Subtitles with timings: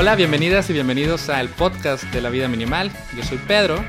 [0.00, 2.92] Hola, bienvenidas y bienvenidos al podcast de la vida minimal.
[3.16, 3.84] Yo soy Pedro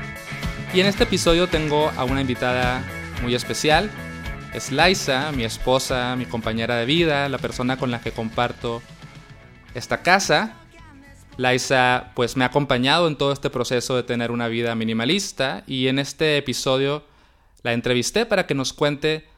[0.74, 2.82] y en este episodio tengo a una invitada
[3.22, 3.88] muy especial.
[4.52, 8.82] Es Laisa, mi esposa, mi compañera de vida, la persona con la que comparto
[9.72, 10.56] esta casa.
[11.36, 15.86] Laisa pues me ha acompañado en todo este proceso de tener una vida minimalista y
[15.86, 17.04] en este episodio
[17.62, 19.28] la entrevisté para que nos cuente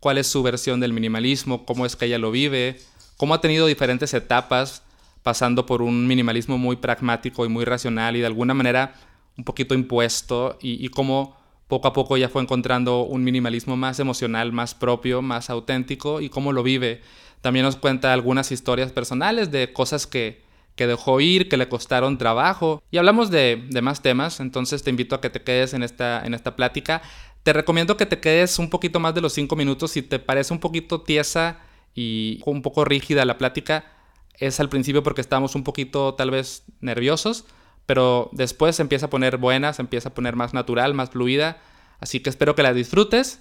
[0.00, 2.80] cuál es su versión del minimalismo, cómo es que ella lo vive,
[3.18, 4.83] cómo ha tenido diferentes etapas
[5.24, 8.94] pasando por un minimalismo muy pragmático y muy racional y de alguna manera
[9.36, 14.52] un poquito impuesto y, cómo poco a poco ella fue encontrando un minimalismo más emocional,
[14.52, 17.00] más propio, más auténtico y cómo lo vive.
[17.40, 20.42] También nos cuenta algunas historias personales de cosas que,
[20.76, 22.82] que dejó ir, que le costaron trabajo.
[22.90, 26.22] Y hablamos de, de, más temas, entonces te invito a que te quedes en esta,
[26.24, 27.00] en esta plática.
[27.42, 29.92] Te recomiendo que te quedes un poquito más de los cinco minutos.
[29.92, 31.60] Si te parece un poquito tiesa
[31.94, 33.93] y un poco rígida la plática,
[34.38, 37.44] es al principio porque estamos un poquito tal vez nerviosos,
[37.86, 41.58] pero después se empieza a poner buena, se empieza a poner más natural, más fluida.
[42.00, 43.40] Así que espero que la disfrutes.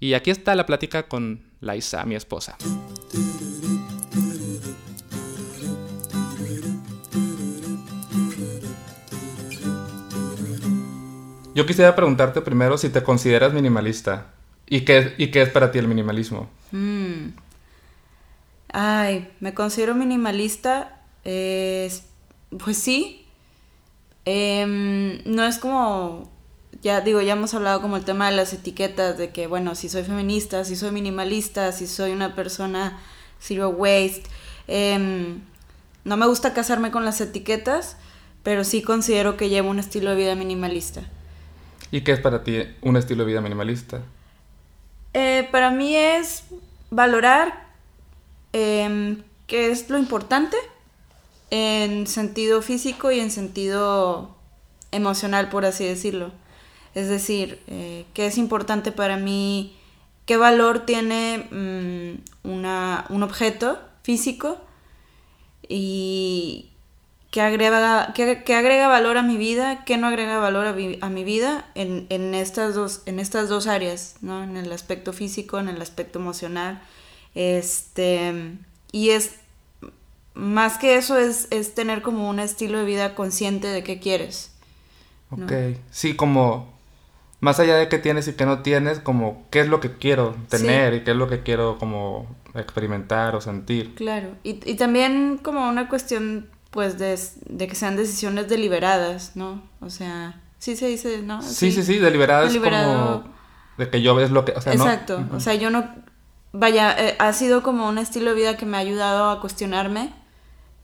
[0.00, 2.56] Y aquí está la plática con Laisa, mi esposa.
[11.54, 14.26] Yo quisiera preguntarte primero si te consideras minimalista.
[14.66, 16.50] ¿Y qué, y qué es para ti el minimalismo?
[16.72, 17.28] Mm.
[18.76, 21.00] Ay, me considero minimalista.
[21.22, 23.24] pues sí.
[24.24, 26.28] Em, no es como.
[26.82, 29.88] Ya digo, ya hemos hablado como el tema de las etiquetas, de que, bueno, si
[29.88, 32.98] soy feminista, si soy minimalista, si soy una persona
[33.40, 34.24] zero waste.
[34.66, 35.40] Em,
[36.02, 37.96] no me gusta casarme con las etiquetas,
[38.42, 41.02] pero sí considero que llevo un estilo de vida minimalista.
[41.92, 44.02] ¿Y qué es para ti un estilo de vida minimalista?
[45.12, 46.42] Eh, para mí es
[46.90, 47.63] valorar
[48.54, 49.16] eh,
[49.48, 50.56] qué es lo importante
[51.50, 54.34] en sentido físico y en sentido
[54.92, 56.30] emocional, por así decirlo.
[56.94, 59.76] Es decir, eh, qué es importante para mí,
[60.24, 64.58] qué valor tiene mm, un objeto físico
[65.68, 66.70] y
[67.32, 71.68] qué agrega, qué, agrega valor a mi vida, qué no agrega valor a mi, vida
[71.74, 74.44] en, estas dos, en estas dos áreas, ¿no?
[74.44, 76.80] en el aspecto físico, en el aspecto emocional
[77.34, 78.56] este,
[78.92, 79.36] y es,
[80.34, 84.52] más que eso, es, es tener como un estilo de vida consciente de qué quieres.
[85.30, 85.52] Ok,
[85.90, 86.74] sí, como
[87.40, 90.34] más allá de qué tienes y qué no tienes, como qué es lo que quiero
[90.48, 93.94] tener y qué es lo que quiero como experimentar o sentir.
[93.94, 99.62] Claro, y, y también como una cuestión pues de, de, que sean decisiones deliberadas, ¿no?
[99.80, 101.40] O sea, sí se dice, ¿no?
[101.42, 103.24] Sí, sí, sí, deliberadas como
[103.78, 105.84] de que yo ves lo que, o sea, Exacto, o sea, yo no
[106.54, 110.14] vaya, eh, ha sido como un estilo de vida que me ha ayudado a cuestionarme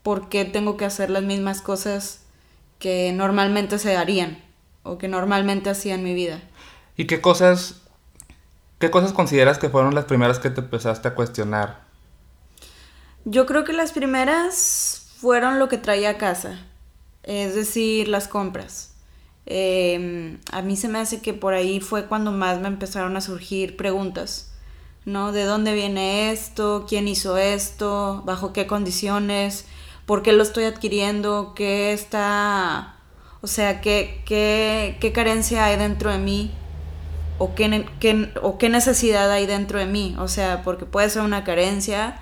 [0.02, 2.24] por qué tengo que hacer las mismas cosas
[2.80, 4.42] que normalmente se harían
[4.82, 6.40] o que normalmente hacía en mi vida.
[6.96, 7.82] ¿Y qué cosas,
[8.80, 11.82] qué cosas consideras que fueron las primeras que te empezaste a cuestionar?
[13.24, 16.58] Yo creo que las primeras fueron lo que traía a casa,
[17.22, 18.94] es decir, las compras.
[19.46, 23.20] Em, a mí se me hace que por ahí fue cuando más me empezaron a
[23.20, 24.49] surgir preguntas
[25.04, 25.32] ¿no?
[25.32, 26.86] ¿De dónde viene esto?
[26.88, 28.22] ¿Quién hizo esto?
[28.24, 29.66] ¿Bajo qué condiciones?
[30.06, 31.52] ¿Por qué lo estoy adquiriendo?
[31.54, 32.96] ¿Qué está...
[33.42, 36.52] O sea, ¿qué, qué, qué carencia hay dentro de mí?
[37.38, 40.14] ¿O qué, qué, ¿O qué necesidad hay dentro de mí?
[40.18, 42.20] O sea, porque puede ser una carencia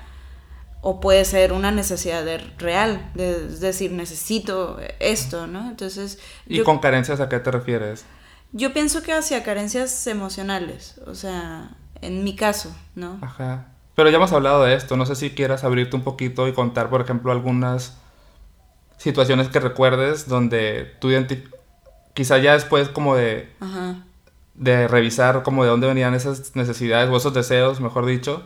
[0.80, 2.24] o puede ser una necesidad
[2.56, 5.68] real, es decir, necesito esto, ¿no?
[5.68, 6.18] Entonces...
[6.46, 8.04] ¿Y con carencias a qué te refieres?
[8.52, 13.18] Yo pienso que hacia carencias emocionales, o sea, en mi caso, ¿no?
[13.22, 13.66] Ajá.
[13.94, 16.88] Pero ya hemos hablado de esto, no sé si quieras abrirte un poquito y contar,
[16.88, 17.98] por ejemplo, algunas
[18.96, 21.08] situaciones que recuerdes donde tú
[22.14, 23.52] quizá ya después como de,
[24.54, 28.44] de revisar como de dónde venían esas necesidades o esos deseos, mejor dicho,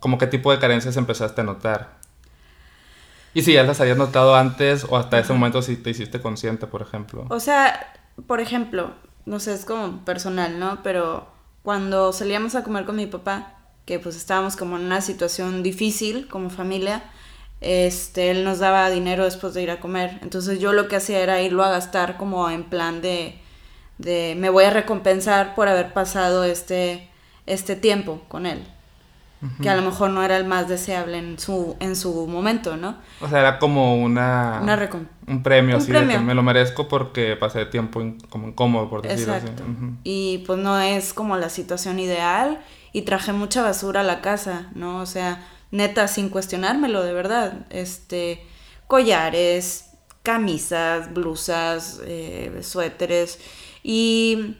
[0.00, 1.98] como qué tipo de carencias empezaste a notar.
[3.34, 6.66] Y si ya las habías notado antes o hasta ese momento si te hiciste consciente,
[6.66, 7.26] por ejemplo.
[7.30, 7.92] O sea,
[8.26, 8.92] por ejemplo,
[9.26, 10.82] no sé, es como personal, ¿no?
[10.82, 11.26] Pero
[11.64, 13.54] cuando salíamos a comer con mi papá,
[13.86, 17.02] que pues estábamos como en una situación difícil como familia,
[17.62, 20.18] este, él nos daba dinero después de ir a comer.
[20.22, 23.40] Entonces yo lo que hacía era irlo a gastar como en plan de,
[23.98, 27.08] de me voy a recompensar por haber pasado este,
[27.46, 28.73] este tiempo con él
[29.60, 32.96] que a lo mejor no era el más deseable en su, en su momento, ¿no?
[33.20, 34.60] O sea, era como una...
[35.26, 39.34] un premio, así de que me lo merezco porque pasé tiempo como incómodo, por decirlo
[39.34, 39.46] así.
[40.02, 42.60] Y pues no es como la situación ideal
[42.92, 45.00] y traje mucha basura a la casa, ¿no?
[45.00, 47.66] O sea, neta, sin cuestionármelo, de verdad.
[47.70, 48.46] Este,
[48.86, 49.90] collares,
[50.22, 53.40] camisas, blusas, eh, suéteres.
[53.82, 54.56] Y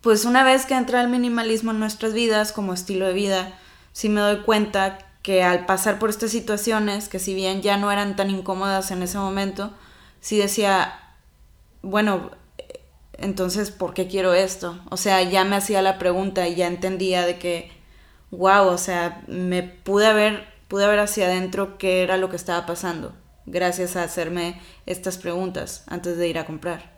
[0.00, 3.58] pues una vez que entra el minimalismo en nuestras vidas como estilo de vida,
[3.92, 7.90] sí me doy cuenta que al pasar por estas situaciones, que si bien ya no
[7.90, 9.72] eran tan incómodas en ese momento,
[10.20, 11.00] sí decía,
[11.82, 12.30] bueno,
[13.14, 14.80] entonces, ¿por qué quiero esto?
[14.90, 17.72] O sea, ya me hacía la pregunta y ya entendía de que,
[18.30, 22.64] wow, o sea, me pude haber, pude ver hacia adentro qué era lo que estaba
[22.64, 23.12] pasando,
[23.46, 26.92] gracias a hacerme estas preguntas antes de ir a comprar.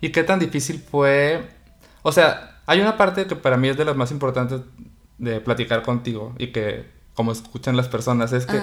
[0.00, 1.48] ¿Y qué tan difícil fue?
[2.02, 4.60] O sea, hay una parte que para mí es de las más importantes
[5.18, 8.60] de platicar contigo y que, como escuchan las personas, es que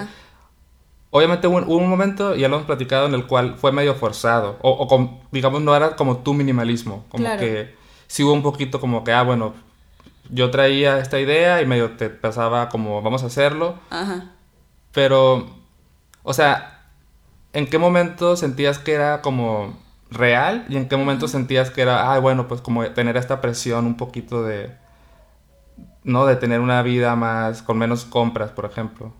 [1.10, 4.58] obviamente hubo, un momento, ya lo hemos platicado, en el cual fue medio forzado.
[4.62, 7.04] O, digamos, no era como tu minimalismo.
[7.08, 7.74] Como que
[8.06, 9.54] sí hubo un poquito como que, ah, bueno,
[10.30, 13.78] yo traía esta idea y medio te pasaba como, vamos a hacerlo.
[13.90, 14.32] Ajá.
[14.92, 15.48] Pero,
[16.22, 16.90] o sea,
[17.52, 19.78] ¿en qué momento sentías que era como
[20.10, 20.66] real?
[20.68, 23.96] ¿Y en qué momento sentías que era, ah, bueno, pues como tener esta presión un
[23.96, 24.76] poquito de,
[26.04, 26.26] ¿no?
[26.26, 29.12] De tener una vida más, con menos compras, por ejemplo.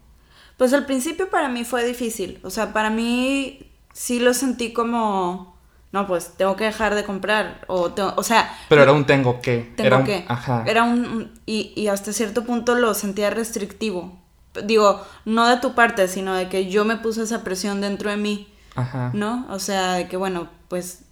[0.57, 2.39] Pues al principio para mí fue difícil.
[2.43, 5.59] O sea, para mí sí lo sentí como.
[5.93, 7.65] No, pues tengo que dejar de comprar.
[7.67, 8.55] O, o sea.
[8.69, 9.73] Pero era un tengo que.
[9.77, 10.25] Tengo era que.
[10.29, 10.65] ajá.
[10.67, 11.33] Era un.
[11.47, 14.21] Y, y hasta cierto punto lo sentía restrictivo.
[14.65, 18.17] Digo, no de tu parte, sino de que yo me puse esa presión dentro de
[18.17, 18.53] mí.
[18.75, 19.11] Ajá.
[19.15, 19.47] ¿No?
[19.51, 21.03] O sea, de que bueno, pues.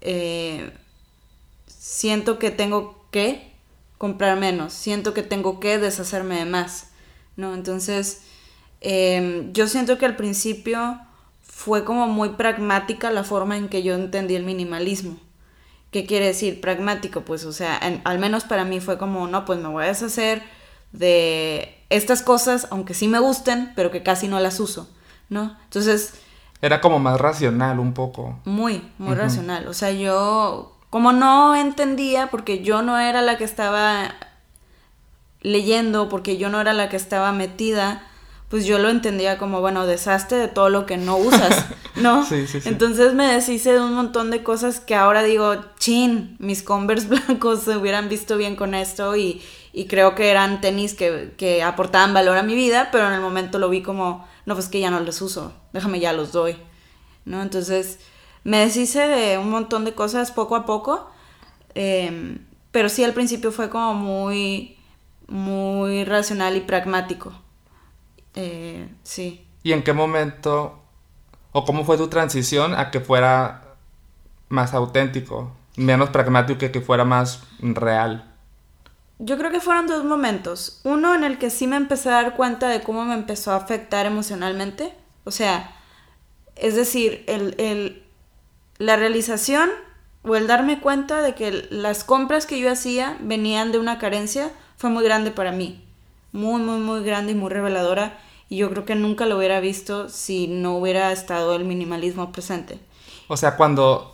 [0.00, 0.72] Eh,
[1.66, 3.52] siento que tengo que
[3.98, 4.72] comprar menos.
[4.72, 6.88] Siento que tengo que deshacerme de más.
[7.36, 7.54] ¿No?
[7.54, 8.22] Entonces
[8.86, 11.00] Em, yo siento que al principio
[11.42, 15.18] fue como muy pragmática la forma en que yo entendí el minimalismo.
[15.90, 17.22] ¿Qué quiere decir pragmático?
[17.22, 20.42] Pues, o sea, al menos para mí fue como, no, pues me voy a deshacer
[20.92, 24.88] de estas cosas, aunque sí me gusten, pero que casi no las uso,
[25.30, 25.56] ¿no?
[25.64, 26.14] Entonces...
[26.64, 28.38] Era como más racional un poco.
[28.44, 29.68] Muy, muy racional.
[29.68, 34.14] O sea, yo como no entendía, porque yo no era la que estaba
[35.40, 38.02] leyendo, porque yo no era la que estaba metida
[38.54, 41.64] pues yo lo entendía como, bueno, desastre de todo lo que no usas,
[41.96, 42.24] ¿no?
[42.24, 42.68] sí, sí, sí.
[42.68, 47.62] Entonces me deshice de un montón de cosas que ahora digo, chin, mis Converse blancos
[47.62, 49.42] se hubieran visto bien con esto y,
[49.88, 53.68] creo que eran tenis que, aportaban valor a mi vida, pero en el momento lo
[53.68, 56.56] vi como, no, pues que ya no los uso, déjame ya los doy,
[57.24, 57.42] ¿no?
[57.42, 57.98] Entonces
[58.44, 61.10] me deshice de un montón de cosas poco a poco,
[61.74, 62.38] em,
[62.70, 64.76] pero sí al principio fue como muy,
[65.28, 67.32] muy racional y pragmático.
[68.34, 69.46] Eh, sí.
[69.62, 70.78] ¿Y en qué momento
[71.52, 73.76] o cómo fue tu transición a que fuera
[74.48, 78.33] más auténtico, menos pragmático y que fuera más real?
[79.18, 80.80] Yo creo que fueron dos momentos.
[80.84, 83.56] Uno en el que sí me empecé a dar cuenta de cómo me empezó a
[83.56, 84.92] afectar emocionalmente.
[85.24, 85.74] O sea,
[86.56, 88.02] es decir, el,
[88.78, 89.70] la realización
[90.22, 94.50] o el darme cuenta de que las compras que yo hacía venían de una carencia
[94.76, 95.84] fue muy grande para mí.
[96.32, 98.18] Muy, muy, muy grande y muy reveladora.
[98.48, 102.80] Y yo creo que nunca lo hubiera visto si no hubiera estado el minimalismo presente.
[103.28, 104.10] O sea, cuando...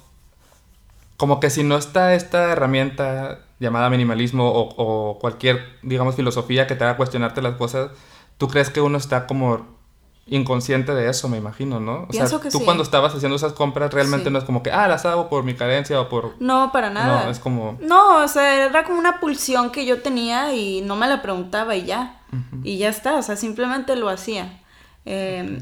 [1.17, 6.83] Como que si no está esta herramienta llamada minimalismo o, cualquier, digamos, filosofía que te
[6.83, 7.91] haga cuestionarte las cosas,
[8.39, 9.79] ¿tú crees que uno está como
[10.26, 12.07] inconsciente de eso, me imagino, ¿no?
[12.09, 15.05] O sea, tú cuando estabas haciendo esas compras realmente no es como que, ah, las
[15.05, 16.37] hago por mi carencia o por...
[16.40, 17.25] No, para nada.
[17.25, 17.76] No, es como...
[17.81, 21.76] No, o sea, era como una pulsión que yo tenía y no me la preguntaba
[21.76, 22.23] y ya.
[22.62, 24.61] Y ya está, o sea, simplemente lo hacía.
[25.05, 25.61] Em,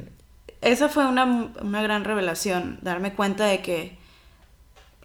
[0.60, 1.50] esa fue una,
[1.82, 3.98] gran revelación, darme cuenta de que,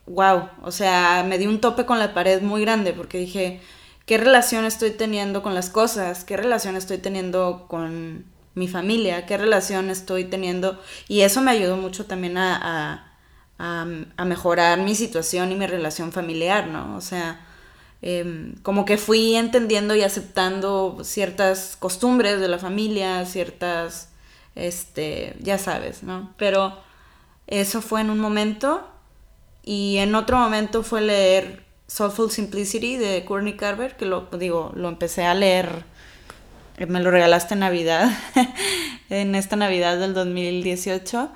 [0.08, 3.62] wow, o sea, me di un tope con la pared muy grande porque dije,
[4.06, 6.24] ¿qué relación estoy teniendo con las cosas?
[6.24, 9.26] ¿Qué relación estoy teniendo con mi familia?
[9.26, 10.80] ¿Qué relación estoy teniendo?
[11.08, 13.12] Y eso me ayudó mucho también a,
[13.58, 16.98] a mejorar mi situación y mi relación familiar, ¿no?
[16.98, 17.40] O sea,
[18.06, 24.10] Em, como que fui entendiendo y aceptando ciertas costumbres de la familia, ciertas,
[24.56, 26.34] este, ya sabes, ¿no?
[26.38, 26.78] Pero
[27.48, 28.86] eso fue en un momento
[29.64, 34.90] y en otro momento fue leer Soulful Simplicity de Courtney Carver, que lo digo, lo
[34.90, 35.86] empecé a leer,
[36.88, 38.12] me lo regalaste en Navidad,
[39.10, 41.30] en esta Navidad del 2018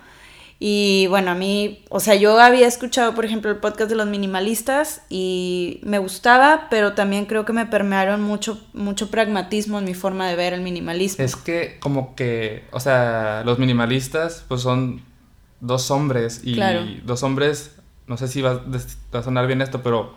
[0.60, 4.08] y bueno, a mí, o sea, yo había escuchado, por ejemplo, el podcast de los
[4.08, 9.94] minimalistas y me gustaba, pero también creo que me permearon mucho, mucho pragmatismo en mi
[9.94, 11.24] forma de ver el minimalismo.
[11.24, 15.04] Es que como que, o sea, los minimalistas pues son
[15.60, 16.60] dos hombres y
[17.04, 17.76] dos hombres,
[18.08, 18.62] no sé si va,
[19.12, 20.14] a sonar bien esto, pero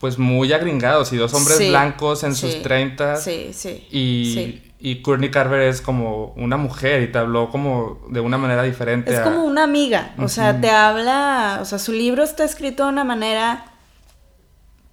[0.00, 3.22] pues muy agringados y dos hombres blancos en sus treintas.
[3.22, 3.86] Sí, sí.
[3.90, 8.64] Y, y Courtney Carver es como una mujer y te habló como de una manera
[8.64, 9.14] diferente.
[9.14, 12.88] Es como una amiga, o sea, te habla, o sea, su libro está escrito de
[12.88, 13.66] una manera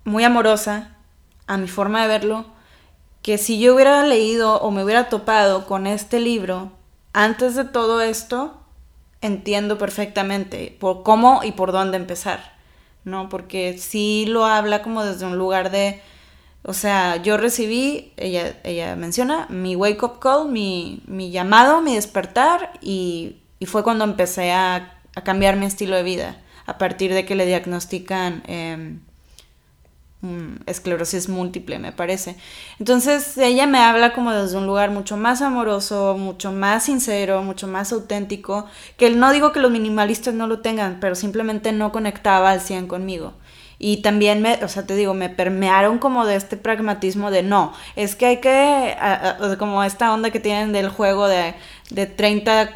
[0.04, 0.96] muy amorosa,
[1.48, 2.46] a mi forma de verlo,
[3.24, 6.72] que si yo hubiera leído o me hubiera topado con este libro
[7.14, 8.59] antes de todo esto,
[9.22, 12.58] entiendo perfectamente por cómo y por dónde empezar,
[13.04, 13.30] ¿no?
[13.30, 16.02] Porque sí lo habla como desde un lugar de,
[16.64, 21.96] o sea, yo recibí, ella, ella menciona, mi wake up call, mi, mi llamado, mi
[21.96, 27.14] despertar, y, y fue cuando empecé a, a, cambiar mi estilo de vida, a partir
[27.14, 28.44] de que le diagnostican...
[28.48, 29.00] Eh,
[30.66, 32.36] esclerosis múltiple, me parece.
[32.78, 37.68] Entonces ella me habla como desde un lugar mucho más amoroso, mucho más sincero, mucho
[37.68, 38.66] más auténtico,
[38.98, 42.88] que no digo que los minimalistas no lo tengan, pero simplemente no conectaba al 100
[42.88, 43.34] conmigo.
[43.82, 47.74] Y también me, o sea, te digo, me permearon como de este pragmatismo de no,
[47.96, 48.98] es que hay que,
[49.58, 51.56] como esta onda que tienen del juego de,
[51.92, 52.72] de 30,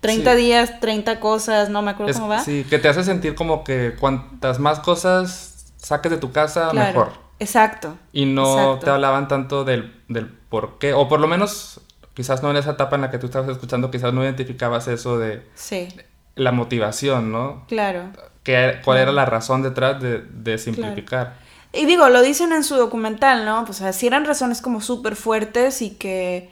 [0.00, 2.42] 30 días, 30 cosas, no me acuerdo cómo va.
[2.42, 5.47] Sí, que te hace sentir como que cuantas más cosas
[5.78, 7.12] saques de tu casa, mejor.
[7.38, 7.96] Exacto.
[8.12, 11.80] Y no te hablaban tanto del, del por qué, o por lo menos,
[12.14, 15.18] quizás no en esa etapa en la que tú estabas escuchando, quizás no identificabas eso
[15.18, 15.88] de sí.
[16.34, 17.64] la motivación, ¿no?
[17.68, 18.10] Claro.
[18.42, 21.36] Que, ¿Cuál era la razón detrás de, de simplificar?
[21.72, 23.64] Y digo, lo dicen en su documental, ¿no?
[23.64, 26.50] Pues así eran razones como súper fuertes y que,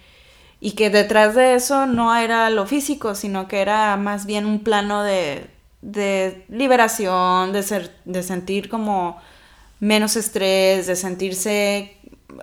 [0.60, 4.62] y que detrás de eso no era lo físico, sino que era más bien un
[4.62, 5.50] plano de,
[5.86, 9.20] de liberación, de, ser, de sentir como
[9.78, 11.96] menos estrés, de sentirse,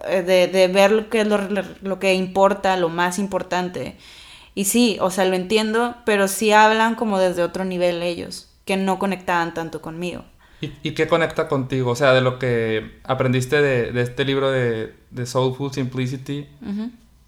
[0.07, 3.97] eh, de, de ver lo que es lo, que importa, lo más importante.
[4.55, 8.77] Y sí, o sea, lo entiendo, pero sí hablan como desde otro nivel ellos, que
[8.77, 10.23] no conectaban tanto conmigo.
[10.61, 11.91] ¿Y, qué conecta contigo?
[11.91, 16.47] O sea, de lo que aprendiste de, de este libro de, de Soulful Simplicity,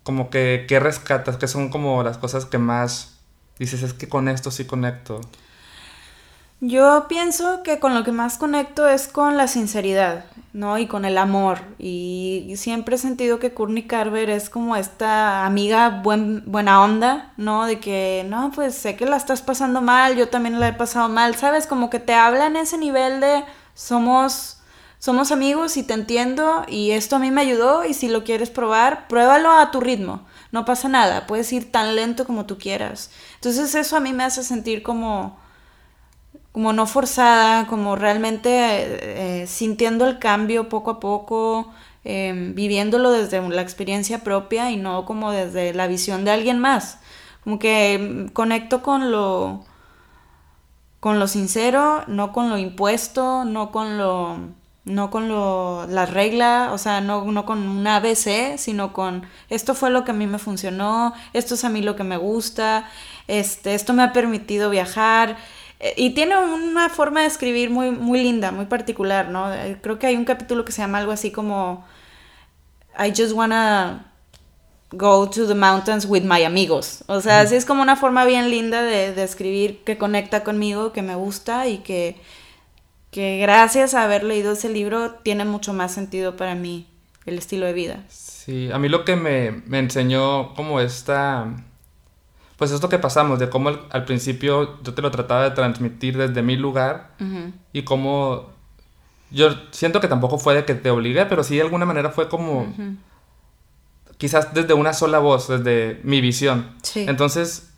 [0.04, 1.36] como que, ¿qué rescatas?
[1.36, 3.20] ¿Qué son como las cosas que más
[3.60, 5.20] dices, es que con esto sí conecto?
[6.68, 10.80] Yo pienso que con lo que más conecto es con la sinceridad, ¿no?
[10.80, 11.60] Y con el amor.
[11.78, 17.68] Y siempre he sentido que Courtney Carver es como esta amiga buen, buena onda, ¿no?
[17.68, 21.08] De que, no, pues sé que la estás pasando mal, yo también la he pasado
[21.08, 21.68] mal, ¿sabes?
[21.68, 23.44] Como que te habla en ese nivel de
[23.76, 24.58] somos,
[24.98, 28.50] somos amigos y te entiendo y esto a mí me ayudó y si lo quieres
[28.50, 30.26] probar, pruébalo a tu ritmo.
[30.52, 33.12] No pasa nada, puedes ir tan lento como tú quieras.
[33.36, 35.45] Entonces eso a mí me hace sentir como
[36.56, 41.74] como no forzada, como realmente eh, sintiendo el cambio poco a poco,
[42.06, 47.00] em, viviéndolo desde la experiencia propia y no como desde la visión de alguien más.
[47.44, 49.66] Como que em, conecto con lo
[51.02, 54.38] con lo sincero, no con lo impuesto, no con lo
[54.86, 59.76] no con lo la regla, o sea, no, no con un ABC, sino con esto
[59.76, 62.90] fue lo que a mí me funcionó, esto es a mí lo que me gusta,
[63.28, 65.38] este, esto me ha permitido viajar,
[65.98, 69.54] y tiene una forma de escribir muy, muy linda, muy particular, ¿no?
[69.54, 71.86] Eh, creo que hay un capítulo que se llama algo así como
[72.98, 74.12] I just wanna
[74.92, 77.04] go to the mountains with my amigos.
[77.08, 81.02] O sea, así es como una forma bien linda de, escribir que conecta conmigo, que
[81.02, 82.16] me gusta y que,
[83.12, 86.88] que gracias a haber leído ese libro tiene mucho más sentido para mí
[87.26, 88.04] el estilo de vida.
[88.08, 91.54] Sí, a mí lo que me, me enseñó como esta
[92.58, 96.42] pues esto que pasamos, de cómo al, principio yo te lo trataba de transmitir desde
[96.42, 97.12] mi lugar
[97.74, 98.50] y cómo
[99.32, 102.30] yo siento que tampoco fue de que te obligué, pero sí de alguna manera fue
[102.30, 102.74] como
[104.18, 106.72] quizás desde una sola voz, desde mi visión.
[106.96, 107.72] Entonces,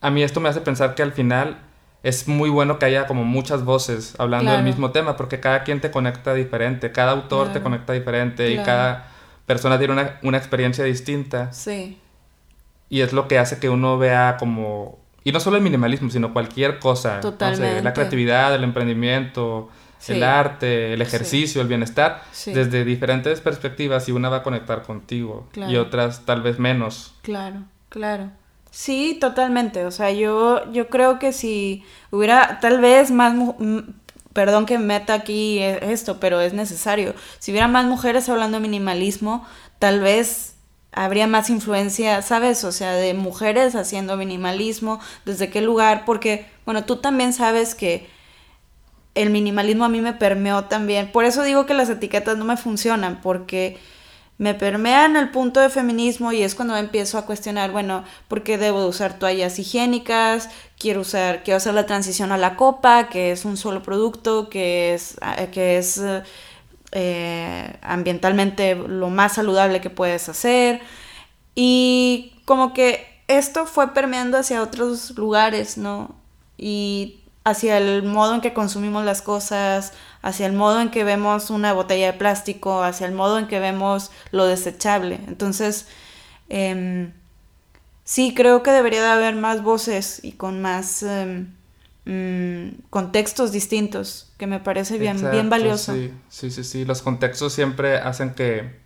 [0.00, 1.58] a mí esto me hace pensar que al final
[2.02, 5.80] es muy bueno que haya como muchas voces hablando del mismo tema, porque cada quien
[5.80, 9.08] te conecta diferente, cada autor te conecta diferente y cada
[9.44, 11.52] persona tiene una, una experiencia distinta.
[11.52, 11.98] Sí.
[12.90, 14.98] Y es lo que hace que uno vea como...
[15.24, 17.20] Y no solo el minimalismo, sino cualquier cosa.
[17.20, 17.82] Totalmente.
[17.82, 19.70] la creatividad, el emprendimiento,
[20.08, 25.48] el arte, el ejercicio, el bienestar, desde diferentes perspectivas y una va a conectar contigo
[25.54, 27.14] y otras tal vez menos.
[27.22, 28.30] Claro, claro.
[28.70, 29.84] Sí, totalmente.
[29.84, 33.34] O sea, yo, yo creo que si hubiera tal vez más,
[34.32, 37.14] perdón que meta aquí e, esto, pero es necesario.
[37.40, 39.46] Si hubiera más mujeres hablando de minimalismo,
[39.78, 40.49] tal vez
[40.92, 42.64] habría más influencia, ¿sabes?
[42.64, 48.08] O sea, de mujeres haciendo minimalismo, desde qué lugar, porque, bueno, tú también sabes que
[49.14, 51.12] el minimalismo a mí me permeó también.
[51.12, 53.78] Por eso digo que las etiquetas no me funcionan, porque
[54.38, 58.56] me permean el punto de feminismo y es cuando empiezo a cuestionar, bueno, ¿por qué
[58.56, 60.48] debo usar toallas higiénicas?
[60.78, 64.94] Quiero usar, quiero hacer la transición a la copa, que es un solo producto, que
[64.94, 65.18] es,
[65.52, 66.00] que es
[66.92, 70.80] eh, ambientalmente lo más saludable que puedes hacer.
[71.54, 76.16] Y como que esto fue permeando hacia otros lugares, ¿no?
[76.58, 79.92] Y hacia el modo en que consumimos las cosas,
[80.22, 83.60] hacia el modo en que vemos una botella de plástico, hacia el modo en que
[83.60, 85.20] vemos lo desechable.
[85.26, 85.86] Entonces,
[86.48, 87.12] em,
[88.04, 91.54] sí, creo que debería de haber más voces y con más em,
[92.10, 95.94] mm, contextos distintos, que me parece bien, bien valioso.
[95.94, 98.80] Sí, sí, sí, sí, los contextos siempre hacen que,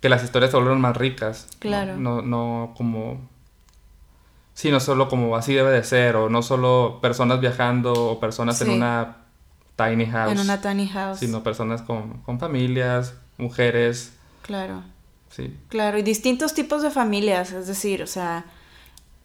[0.00, 1.46] que las historias se vuelvan más ricas.
[1.58, 1.96] Claro.
[1.96, 3.28] No, no como
[4.54, 8.60] sí, no solo como así debe de ser, o no solo personas viajando o personas
[8.62, 9.18] en una
[9.76, 10.32] tiny house.
[10.32, 11.18] En una tiny house.
[11.18, 14.12] Sino personas con, con familias, mujeres.
[14.42, 14.82] Claro.
[15.30, 15.56] Sí.
[15.68, 18.44] Claro, y distintos tipos de familias, es decir, o sea,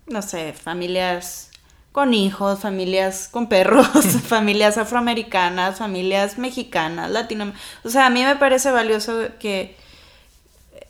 [0.08, 1.50] no sé, familias
[1.96, 3.88] con hijos, familias con perros,
[4.28, 7.86] familias afroamericanas, familias mexicanas, latinoamericanas.
[7.86, 9.78] O sea, a mí me parece valioso que,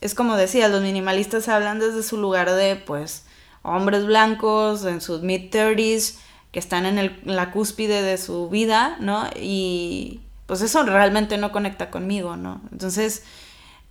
[0.02, 3.24] es como decía, los minimalistas hablan desde su lugar de, pues,
[3.62, 6.16] hombres blancos en sus mid-30s
[6.52, 9.30] que están en, el, la cúspide de su vida, ¿no?
[9.40, 12.62] Y pues eso realmente no conecta conmigo, ¿no?
[12.72, 13.24] Entonces,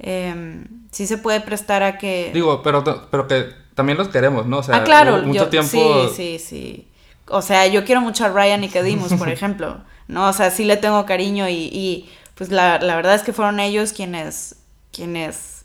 [0.00, 2.33] eh, sí se puede prestar a que...
[2.35, 4.59] Digo, pero, pero que también los queremos, ¿no?
[4.59, 6.09] O sea, ah, claro, mucho tiempo...
[6.09, 6.88] Sí, sí, sí.
[7.28, 10.28] O sea, yo quiero mucho a Ryan y Kedimos, por ejemplo, ¿no?
[10.28, 13.60] O sea, sí le tengo cariño y, y pues la, la verdad es que fueron
[13.60, 14.56] ellos quienes,
[14.92, 15.64] quienes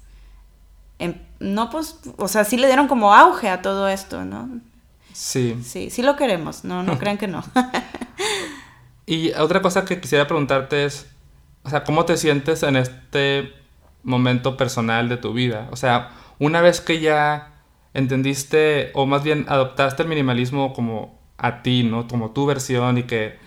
[1.00, 4.50] em, no, pues, o sea, sí le dieron como auge a todo esto, ¿no?
[5.14, 5.58] Sí.
[5.64, 7.44] Sí, sí lo queremos, no, no crean que no.
[9.06, 11.08] y otra cosa que quisiera preguntarte es,
[11.64, 13.54] o sea, ¿cómo te sientes en este
[14.04, 15.68] momento personal de tu vida?
[15.72, 17.54] O sea, una vez que ya
[17.94, 22.08] entendiste, o más bien adoptaste el minimalismo como a ti, ¿no?
[22.08, 23.40] Como tu versión y que,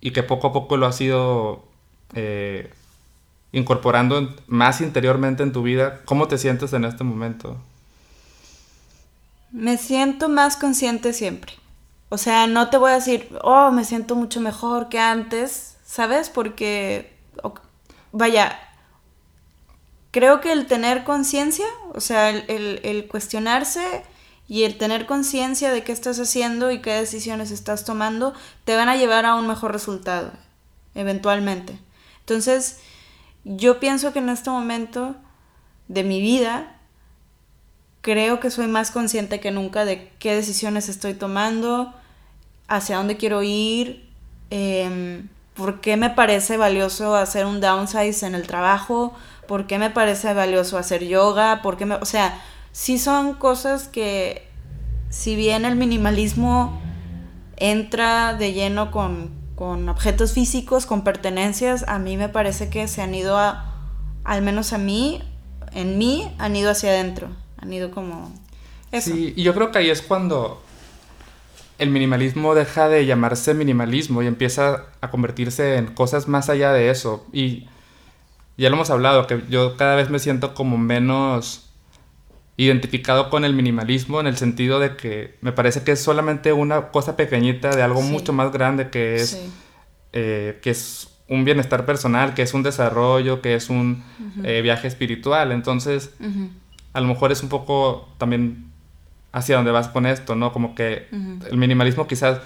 [0.00, 1.64] y que poco a poco lo has ido
[2.14, 2.72] eh,
[3.52, 7.56] incorporando más interiormente en tu vida, ¿cómo te sientes en este momento?
[9.50, 11.52] Me siento más consciente siempre.
[12.08, 16.30] O sea, no te voy a decir, oh, me siento mucho mejor que antes, ¿sabes?
[16.30, 17.12] Porque,
[18.12, 18.58] vaya,
[20.12, 24.04] creo que el tener conciencia, o sea, el, el cuestionarse
[24.48, 28.32] y el tener conciencia de qué estás haciendo y qué decisiones estás tomando,
[28.64, 30.32] te van a llevar a un mejor resultado,
[30.94, 31.78] eventualmente.
[32.20, 32.78] Entonces,
[33.44, 35.14] yo pienso que en este momento
[35.88, 36.76] de mi vida
[38.00, 41.92] creo que soy más consciente que nunca de qué decisiones estoy tomando,
[42.68, 44.08] hacia dónde quiero ir,
[44.50, 49.14] em, por qué me parece valioso hacer un downsize en el trabajo,
[49.46, 52.40] por qué me parece valioso hacer yoga, por qué me, o sea,
[52.78, 54.46] sí son cosas que
[55.10, 56.80] si bien el minimalismo
[57.56, 63.02] entra de lleno con con objetos físicos, con pertenencias, a mí me parece que se
[63.02, 63.74] han ido a,
[64.22, 65.20] al menos a mí,
[65.72, 68.32] en mí, han ido hacia adentro, han ido como...
[68.92, 70.62] Sí, y yo creo que ahí es cuando
[71.80, 76.90] el minimalismo deja de llamarse minimalismo y empieza a convertirse en cosas más allá de
[76.90, 77.26] eso.
[77.32, 77.66] Y
[78.56, 81.67] ya lo hemos hablado, que yo cada vez me siento como menos
[82.58, 86.88] identificado con el minimalismo en el sentido de que me parece que es solamente una
[86.88, 89.40] cosa pequeñita de algo mucho más grande que es,
[90.12, 94.02] eh, que es un bienestar personal, que es un desarrollo, que es un
[94.42, 95.52] eh, viaje espiritual.
[95.52, 96.10] Entonces,
[96.92, 98.72] a lo mejor es un poco también
[99.30, 100.52] hacia dónde vas con esto, ¿no?
[100.52, 102.40] Como que el minimalismo quizás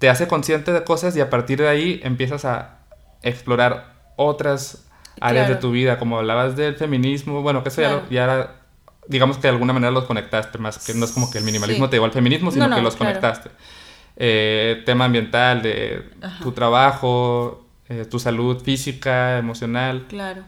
[0.00, 2.80] te hace consciente de cosas y a partir de ahí empiezas a
[3.22, 4.84] explorar otras
[5.20, 8.58] áreas de tu vida, como hablabas del feminismo, bueno, que eso ya, ya era
[9.08, 11.88] digamos que de alguna manera los conectaste, más que no es como que el minimalismo
[11.88, 13.50] te llevó al feminismo, sino que los conectaste.
[14.16, 16.10] Eh, tema ambiental, de
[16.42, 20.06] tu trabajo, eh, tu salud física, emocional.
[20.08, 20.42] Claro.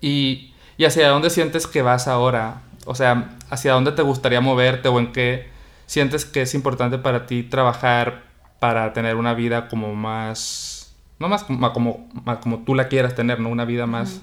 [0.00, 4.88] Y, y hacia dónde sientes que vas ahora, o sea, hacia dónde te gustaría moverte
[4.88, 5.50] o en qué
[5.86, 8.22] sientes que es importante para ti trabajar
[8.60, 12.08] para tener una vida como más, no más como, como,
[12.40, 13.48] como tú la quieras tener, ¿no?
[13.48, 14.20] Una vida más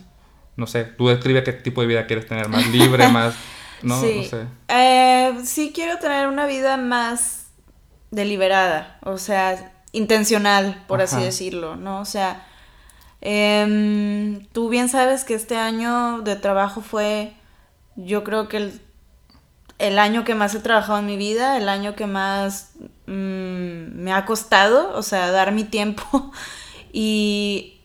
[0.59, 3.33] no sé, tú describe qué tipo de vida quieres tener, más libre, más,
[3.81, 3.99] ¿no?
[4.01, 4.21] Sí.
[4.23, 4.47] No sé.
[4.67, 7.47] Eh, sí quiero tener una vida más
[8.11, 12.01] deliberada, o sea, intencional, por así decirlo, ¿no?
[12.01, 12.45] O sea,
[13.21, 17.33] em, tú bien sabes que este año de trabajo fue,
[17.95, 18.81] yo creo que el,
[19.77, 22.73] el año que más he trabajado en mi vida, el año que más
[23.07, 26.31] mm, me ha costado, o sea, dar mi tiempo
[26.91, 27.78] y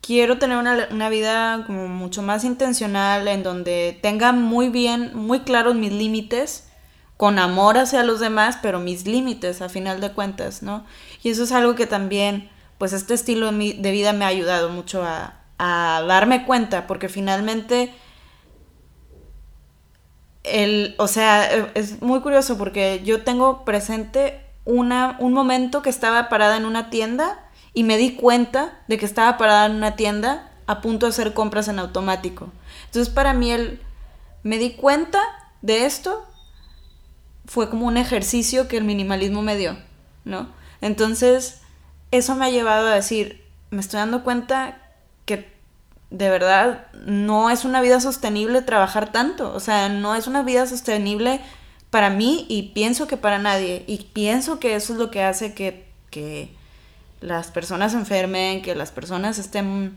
[0.00, 5.74] quiero tener una, vida como mucho más intencional, en donde tenga muy bien, muy claros
[5.74, 6.68] mis límites,
[7.16, 10.86] con amor hacia los demás, pero mis límites a final de cuentas, ¿no?
[11.22, 15.04] Y eso es algo que también, pues este estilo de vida me ha ayudado mucho
[15.04, 17.92] a, a darme cuenta, porque finalmente
[20.44, 26.28] el, o sea, es muy curioso porque yo tengo presente una, un momento que estaba
[26.28, 30.50] parada en una tienda y me di cuenta de que estaba parada en una tienda
[30.66, 32.48] a punto de hacer compras en automático.
[32.86, 33.80] Entonces para mí el,
[34.42, 35.20] me di cuenta
[35.62, 36.26] de esto
[37.44, 39.76] fue como un ejercicio que el minimalismo me dio,
[40.24, 40.48] ¿no?
[40.80, 41.60] Entonces
[42.10, 44.78] eso me ha llevado a decir, me estoy dando cuenta
[45.24, 45.52] que
[46.10, 50.66] de verdad no es una vida sostenible trabajar tanto, o sea, no es una vida
[50.66, 51.40] sostenible
[51.90, 55.54] para mí y pienso que para nadie, y pienso que eso es lo que hace
[55.54, 56.54] que, que
[57.20, 59.96] las personas enfermen, que las personas estén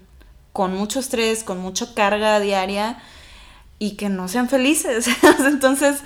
[0.51, 3.01] con mucho estrés, con mucha carga diaria
[3.79, 5.07] y que no sean felices.
[5.39, 6.03] Entonces,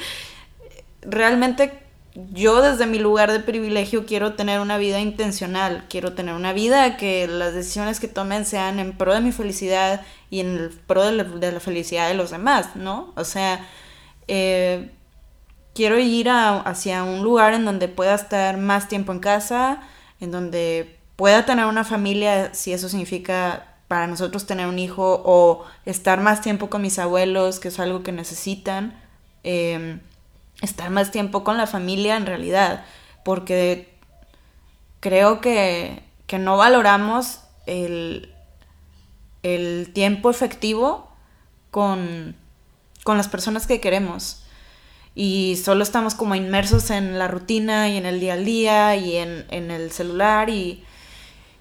[1.02, 1.88] realmente
[2.34, 6.98] yo desde mi lugar de privilegio quiero tener una vida intencional, quiero tener una vida
[6.98, 10.02] que las decisiones que tomen sean en pro de mi felicidad
[10.32, 13.14] y en el pro de la, felicidad de los demás, ¿no?
[13.16, 13.68] O sea,
[14.28, 14.90] eh,
[15.76, 19.82] quiero ir hacia un lugar en donde pueda estar más tiempo en casa,
[20.20, 25.66] en donde pueda tener una familia, si eso significa para nosotros tener un hijo o
[25.86, 28.98] estar más tiempo con mis abuelos, que es algo que necesitan.
[29.44, 30.00] Eh,
[30.62, 32.86] estar más tiempo con la familia en realidad,
[33.24, 33.94] porque
[35.00, 36.04] creo que,
[36.40, 38.34] no valoramos el,
[39.44, 41.12] el tiempo efectivo
[41.72, 42.36] con,
[43.04, 44.44] con las personas que queremos.
[45.16, 49.16] Y solo estamos como inmersos en la rutina y en el día al día y
[49.16, 50.84] en, el celular y,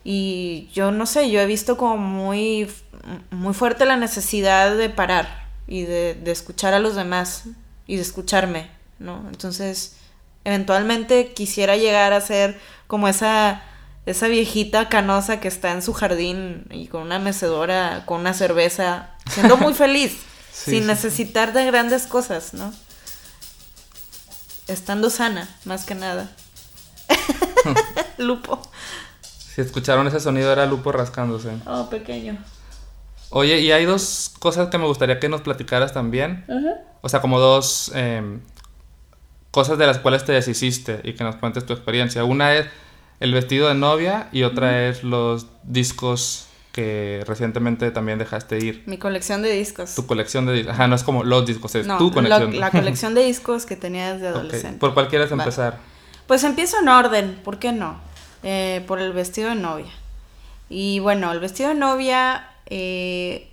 [0.08, 2.70] y yo no sé, yo he visto como muy,
[3.30, 7.42] muy fuerte la necesidad de parar y de, de escuchar a los demás
[7.88, 8.70] y de escucharme.
[9.00, 9.24] ¿no?
[9.28, 9.96] Entonces,
[10.44, 13.64] eventualmente quisiera llegar a ser como esa,
[14.06, 19.10] esa viejita canosa que está en su jardín y con una mecedora, con una cerveza,
[19.28, 20.18] siendo muy feliz,
[20.52, 22.72] sin necesitar de grandes cosas, ¿no?
[24.68, 26.30] Estando sana, más que nada.
[28.18, 28.62] Lupo.
[29.56, 31.48] Si escucharon ese sonido era Lupo rascándose.
[31.64, 32.36] Oh, pequeño.
[33.30, 36.44] Oye, y hay dos cosas que me gustaría que nos platicaras también.
[37.00, 38.40] O sea, como dos em,
[39.52, 42.22] cosas de las cuales te deshiciste y que nos cuentes tu experiencia.
[42.22, 42.66] Una es
[43.18, 48.82] el vestido de novia y otra es los discos que recientemente también dejaste ir.
[48.84, 49.94] Mi colección de discos.
[49.94, 50.74] Tu colección de discos.
[50.74, 52.60] Ajá, no es como los discos, es tu colección.
[52.60, 54.78] la colección de discos que tenía desde adolescente.
[54.78, 55.78] ¿Por cuál quieres empezar?
[56.26, 58.04] Pues empiezo en orden, ¿por qué no?
[58.42, 59.92] Eh, por el vestido de novia.
[60.68, 63.48] Y bueno, el vestido de novia eh,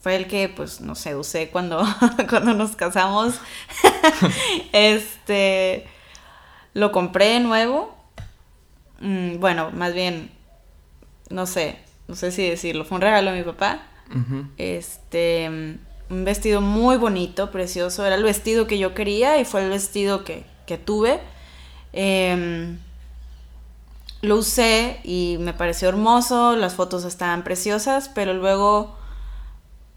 [0.00, 1.84] fue el que, pues, no sé, usé cuando,
[2.28, 3.34] cuando nos casamos.
[4.72, 5.86] este,
[6.74, 7.96] lo compré nuevo.
[9.00, 10.30] Mm, bueno, más bien,
[11.28, 13.86] no sé, no sé si decirlo, fue un regalo de mi papá.
[14.56, 18.04] Este, un vestido muy bonito, precioso.
[18.04, 21.20] Era el vestido que yo quería y fue el vestido que, que tuve.
[21.92, 22.78] Em,
[24.22, 28.96] lo usé y me pareció hermoso, las fotos estaban preciosas, pero luego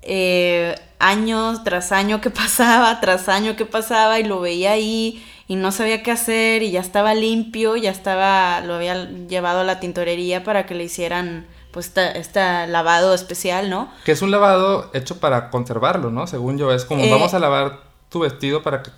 [0.02, 5.56] eh, años tras año que pasaba, tras año que pasaba y lo veía ahí y
[5.56, 9.80] no sabía qué hacer y ya estaba limpio, ya estaba, lo había llevado a la
[9.80, 13.92] tintorería para que le hicieran pues este lavado especial, ¿no?
[14.06, 16.28] Que es un lavado hecho para conservarlo, ¿no?
[16.28, 18.92] Según yo, es como eh, vamos a lavar tu vestido para que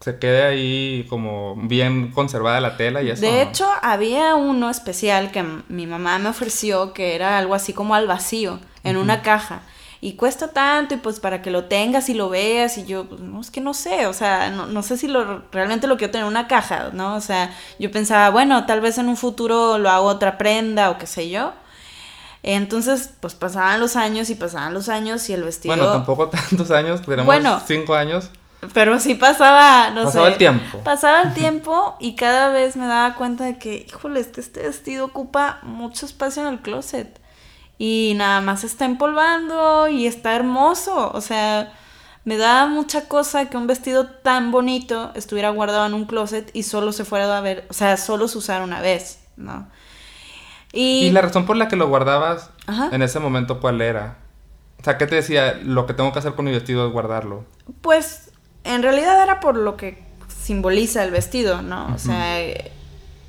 [0.00, 3.20] se quede ahí como bien conservada la tela y eso.
[3.20, 7.94] De hecho, había uno especial que mi mamá me ofreció que era algo así como
[7.94, 9.62] al vacío, en una caja
[10.00, 13.20] y cuesta tanto y pues para que lo tengas y lo veas y yo, pues
[13.20, 16.24] no, es que no sé, o sea, no, sé si lo, realmente lo quiero tener
[16.24, 17.16] en una caja, ¿no?
[17.16, 20.98] O sea, yo pensaba, bueno, tal vez en un futuro lo hago otra prenda o
[20.98, 21.52] qué sé yo.
[22.44, 25.74] Entonces, pues pasaban los años y pasaban los años y el vestido...
[25.74, 28.30] Bueno, tampoco tantos años, tenemos bueno, cinco años.
[28.74, 30.78] Pero sí pasaba, no pasaba el tiempo.
[30.78, 34.62] Pasaba el tiempo y cada vez me daba cuenta de que, híjole, es que este
[34.62, 37.20] vestido ocupa mucho espacio en el closet
[37.78, 41.12] y nada más está empolvando y está hermoso.
[41.14, 41.72] O sea,
[42.24, 46.64] me da mucha cosa que un vestido tan bonito estuviera guardado en un closet y
[46.64, 49.68] solo se fuera a ver, o sea, solo se usara una vez, ¿no?
[50.72, 52.50] Y, la razón por la que lo guardabas
[52.92, 54.18] en ese momento, ¿cuál era?
[54.80, 55.54] O sea, ¿qué te decía?
[55.62, 57.46] Lo que tengo que hacer con mi vestido es guardarlo.
[57.80, 58.27] Pues,
[58.68, 61.92] en realidad era por lo que simboliza el vestido, ¿no?
[61.94, 62.62] O sea, el,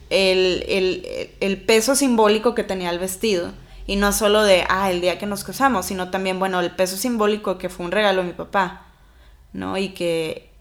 [0.10, 3.52] el, el peso simbólico que tenía el vestido
[3.88, 6.98] y no solo de, ah, el día que nos casamos, sino también, bueno, el peso
[6.98, 8.86] simbólico que fue un regalo de mi papá,
[9.54, 9.78] ¿no?
[9.78, 10.52] Y que,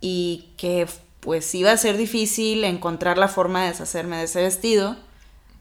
[0.00, 0.88] y que
[1.20, 4.96] pues iba a ser difícil encontrar la forma de deshacerme de ese vestido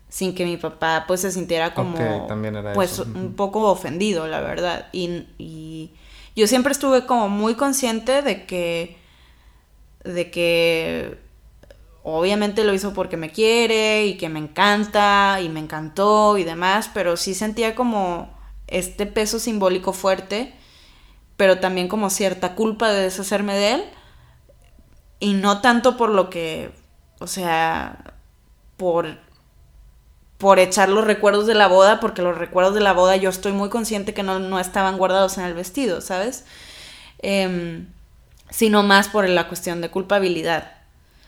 [0.10, 2.28] sin que mi papá pues se sintiera como
[2.74, 4.88] pues un poco ofendido, la verdad.
[4.92, 5.92] Y, y
[6.36, 8.98] yo siempre estuve como muy consciente de que,
[10.04, 11.18] de que
[12.04, 16.90] obviamente lo hizo porque me quiere y que me encanta y me encantó y demás,
[16.94, 20.54] pero sí sentía como este peso simbólico fuerte,
[21.38, 23.84] pero también como cierta culpa de deshacerme de él.
[25.20, 26.72] Y no tanto por lo que,
[27.20, 28.16] o sea,
[28.76, 29.18] por
[30.38, 33.54] por echar los recuerdos de la boda, porque los recuerdos de la boda yo estoy
[33.54, 36.46] muy consciente que no, estaban guardados en el vestido, ¿sabes?
[37.20, 37.88] Em,
[38.50, 40.72] sino más por la cuestión de culpabilidad.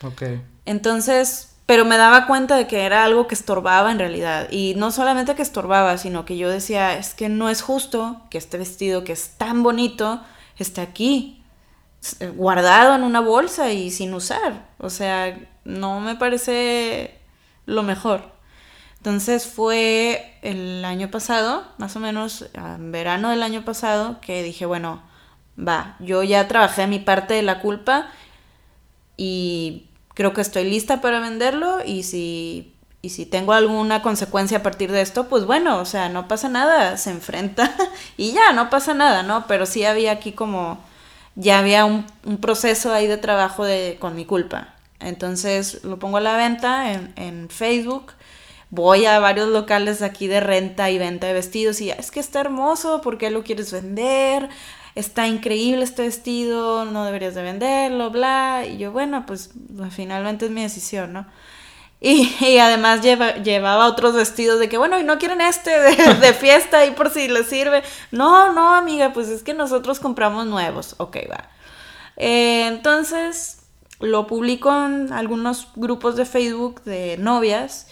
[0.03, 0.23] Ok.
[0.65, 4.47] Entonces, pero me daba cuenta de que era algo que estorbaba en realidad.
[4.51, 8.37] Y no solamente que estorbaba, sino que yo decía, es que no es justo que
[8.37, 10.21] este vestido que es tan bonito
[10.57, 11.43] esté aquí,
[12.35, 14.67] guardado en una bolsa y sin usar.
[14.77, 17.19] O sea, no me parece
[17.65, 18.34] lo mejor.
[19.05, 24.65] Entonces fue el año pasado, más o menos en verano del año pasado, que dije,
[24.65, 24.99] bueno,
[25.55, 28.07] va, yo ya trabajé mi parte de la culpa
[29.15, 34.63] y creo que estoy lista para venderlo y si, y si tengo alguna consecuencia a
[34.63, 37.75] partir de esto, pues bueno, o sea, no pasa nada, se enfrenta
[38.17, 39.45] y ya, no pasa nada, ¿no?
[39.45, 40.79] Pero sí había aquí como,
[41.35, 42.07] ya había un,
[42.41, 44.73] proceso ahí de trabajo de, con mi culpa.
[44.99, 48.13] Entonces lo pongo a la venta en, en Facebook
[48.69, 52.41] voy a varios locales aquí de renta y venta de vestidos y es que está
[52.41, 54.49] hermoso, ¿por qué lo quieres vender?
[54.95, 58.63] Está increíble este vestido, no deberías de venderlo, bla.
[58.65, 59.51] Y yo, bueno, pues
[59.91, 61.25] finalmente es mi decisión, ¿no?
[61.99, 65.71] Y, además llevaba otros vestidos de que, bueno, y no quieren este
[66.21, 67.83] de, fiesta y por si les sirve.
[68.11, 70.95] No, no, amiga, pues es que nosotros compramos nuevos.
[70.97, 71.49] Ok, va.
[72.17, 73.63] Eh, entonces
[73.99, 77.87] lo publico en algunos grupos de Facebook de novias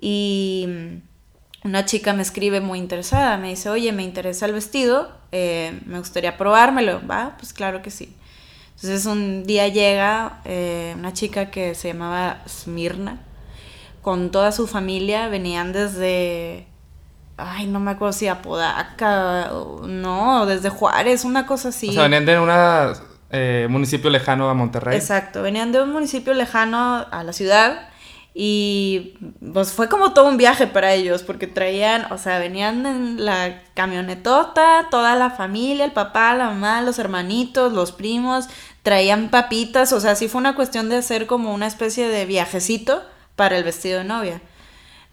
[0.00, 0.68] y
[1.64, 5.98] una chica me escribe muy interesada, me dice, oye, me interesa el vestido, eh, me
[5.98, 7.34] gustaría probármelo, ¿va?
[7.38, 8.14] Pues claro que sí.
[8.76, 13.18] Entonces un día llega eh, una chica que se llamaba Smirna,
[14.02, 16.66] con toda su familia, venían desde,
[17.36, 19.50] ay, no me acuerdo si Apodaca,
[19.82, 21.88] no, desde Juárez, una cosa así.
[21.88, 22.48] O sea, venían de un
[23.30, 24.96] eh, municipio lejano a Monterrey.
[24.96, 27.88] Exacto, venían de un municipio lejano a la ciudad
[28.40, 29.14] y
[29.52, 33.64] pues fue como todo un viaje para ellos, porque traían, o sea, venían en la
[33.74, 38.46] camionetota, toda la familia, el papá, la mamá, los hermanitos, los primos,
[38.84, 43.02] traían papitas, o sea, sí fue una cuestión de hacer como una especie de viajecito
[43.34, 44.40] para el vestido de novia.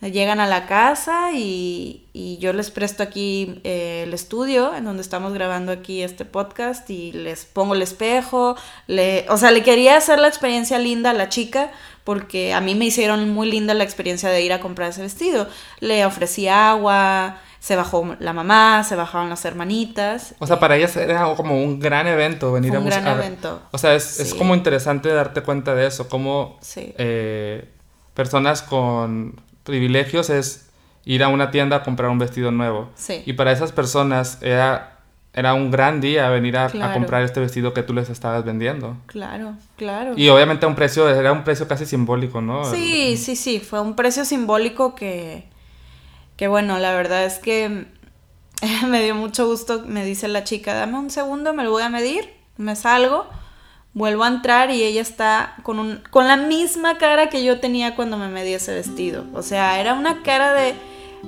[0.01, 5.01] Llegan a la casa y, y yo les presto aquí eh, el estudio en donde
[5.01, 9.97] estamos grabando aquí este podcast y les pongo el espejo, le, o sea, le quería
[9.97, 11.71] hacer la experiencia linda a la chica
[12.05, 15.47] porque a mí me hicieron muy linda la experiencia de ir a comprar ese vestido.
[15.79, 20.35] Le ofrecí agua, se bajó la mamá, se bajaron las hermanitas.
[20.37, 23.59] O sea, para ellas era como un gran evento venir a Un gran evento.
[23.71, 27.67] O sea, es, como interesante darte cuenta de eso, como eh,
[28.13, 30.69] personas con privilegios es
[31.05, 32.91] ir a una tienda a comprar un vestido nuevo.
[32.93, 33.23] Sí.
[33.25, 34.94] Y para esas personas era
[35.35, 38.95] era un gran día venir a, comprar este vestido que tú les estabas vendiendo.
[39.05, 40.13] Claro, claro.
[40.15, 42.63] Y obviamente un precio, era un precio casi simbólico, ¿no?
[42.63, 45.43] Sí, sí, sí, fue un precio simbólico que,
[46.37, 47.85] que bueno, la verdad es que
[48.87, 51.89] me dio mucho gusto, me dice la chica, dame un segundo, me lo voy a
[51.89, 53.27] medir, me salgo,
[53.93, 57.97] vuelvo a entrar y ella está con, un, con la misma cara que yo tenía
[57.97, 59.25] cuando me medí ese vestido.
[59.33, 60.75] O sea, era una cara de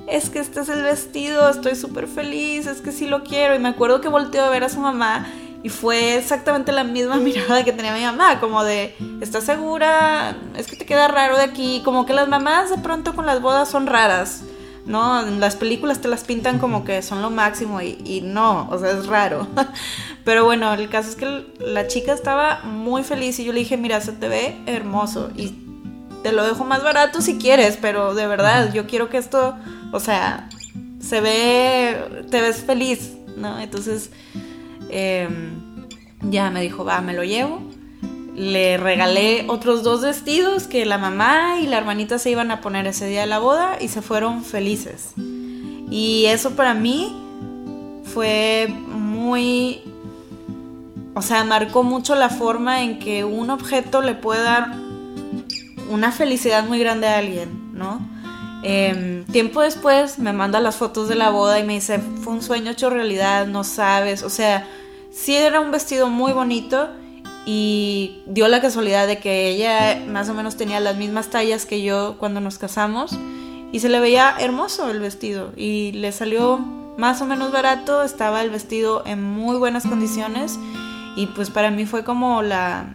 [0.06, 3.54] es que este es el vestido, estoy súper feliz, es que sí lo quiero.
[3.54, 5.26] Y me acuerdo que volteó a ver a su mamá
[5.62, 10.36] y fue exactamente la misma mirada que tenía mi mamá, como de, ¿estás segura?
[10.56, 13.40] Es que te queda raro de aquí, como que las mamás de pronto con las
[13.40, 14.42] bodas son raras.
[14.86, 15.20] ¿no?
[15.22, 18.92] Las películas te las pintan como que son lo máximo y, y, no, o sea,
[18.92, 19.46] es raro.
[20.24, 23.76] Pero bueno, el caso es que la chica estaba muy feliz y yo le dije,
[23.76, 25.68] mira, se te ve hermoso y
[26.22, 29.56] te lo dejo más barato si quieres, pero de verdad, yo quiero que esto
[29.92, 30.48] o sea,
[31.00, 33.58] se ve, te ves feliz, ¿no?
[33.58, 34.10] Entonces,
[34.90, 35.86] em,
[36.22, 37.60] ya me dijo, va, me lo llevo.
[38.34, 42.86] Le regalé otros dos vestidos que la mamá y la hermanita se iban a poner
[42.86, 45.12] ese día de la boda y se fueron felices.
[45.90, 47.16] Y eso para mí
[48.04, 49.80] fue muy...
[51.14, 54.76] O sea, marcó mucho la forma en que un objeto le puede dar
[55.90, 58.00] una felicidad muy grande a alguien, ¿no?
[58.62, 62.42] Em, tiempo después me manda las fotos de la boda y me dice, fue un
[62.42, 64.22] sueño hecho realidad, no sabes.
[64.22, 64.66] O sea,
[65.12, 66.88] sí era un vestido muy bonito
[67.46, 71.82] y dio la casualidad de que ella más o menos tenía las mismas tallas que
[71.82, 73.18] yo cuando nos casamos
[73.72, 76.58] y se le veía hermoso el vestido y le salió
[76.98, 80.58] más o menos barato, estaba el vestido en muy buenas condiciones
[81.16, 82.94] y pues para mí fue como la,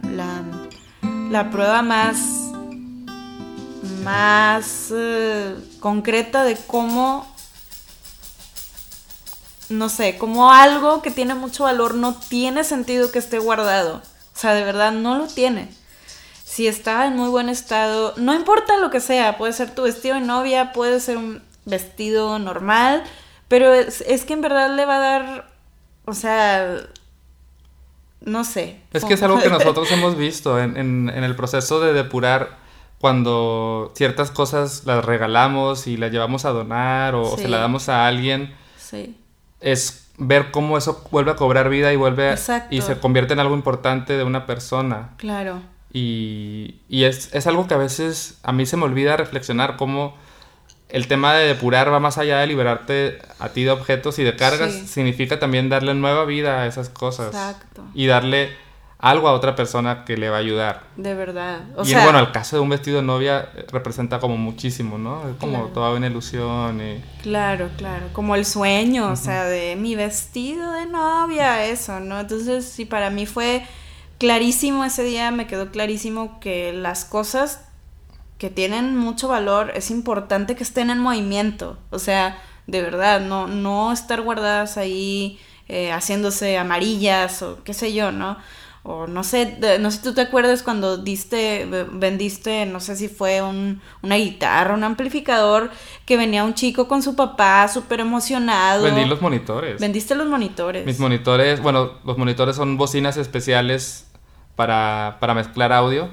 [1.31, 2.52] la, prueba más,
[4.03, 7.31] más eh, concreta de cómo,
[9.69, 14.01] no sé, como algo que tiene mucho valor no tiene sentido que esté guardado.
[14.35, 15.69] O sea, de verdad no lo tiene.
[16.45, 20.15] Si está en muy buen estado, no importa lo que sea, puede ser tu vestido
[20.15, 23.03] de novia, puede ser un vestido normal,
[23.47, 25.49] pero es, que en verdad le va a dar,
[26.05, 26.77] o sea,
[28.21, 28.81] no sé.
[28.93, 32.62] Es que es algo que nosotros hemos visto en, el proceso de depurar
[33.03, 38.07] cuando ciertas cosas las regalamos y las llevamos a donar o, se las damos a
[38.07, 38.55] alguien.
[38.77, 39.17] Sí.
[39.59, 42.33] Es ver cómo eso vuelve a cobrar vida y vuelve
[42.69, 45.15] y se convierte en algo importante de una persona.
[45.17, 45.59] Claro.
[45.91, 50.15] Y, y es, es, algo que a veces a mí se me olvida reflexionar cómo
[50.87, 54.37] el tema de depurar va más allá de liberarte a ti de objetos y de
[54.37, 57.35] cargas, significa también darle nueva vida a esas cosas.
[57.35, 57.83] Exacto.
[57.93, 58.51] Y darle
[59.03, 60.83] algo a otra persona que le va a ayudar.
[60.95, 61.63] De verdad.
[61.83, 65.29] y bueno, el caso de un vestido de novia eh, representa como muchísimo, ¿no?
[65.29, 66.79] Es como toda una ilusión.
[66.79, 67.03] Y...
[67.21, 68.05] Claro, claro.
[68.13, 72.21] Como el sueño, o sea, de mi vestido de novia, eso, ¿no?
[72.21, 73.65] Entonces, sí, para mí fue
[74.19, 77.65] clarísimo ese día, me quedó clarísimo que las cosas
[78.37, 81.77] que tienen mucho valor, es importante que estén en movimiento.
[81.89, 87.93] O sea, de verdad, no, no estar guardadas ahí eh, haciéndose amarillas o qué sé
[87.93, 88.37] yo, ¿no?
[88.85, 93.07] O no sé, no sé si tú te acuerdas cuando diste, vendiste, no sé si
[93.07, 95.71] fue un, una guitarra, un amplificador,
[96.05, 98.83] que venía un chico con su papá súper emocionado.
[98.83, 99.79] Vendí los monitores.
[99.79, 100.85] Vendiste los monitores.
[100.85, 104.05] Mis monitores, bueno, los monitores son bocinas especiales
[104.57, 106.09] para, para mezclar audio.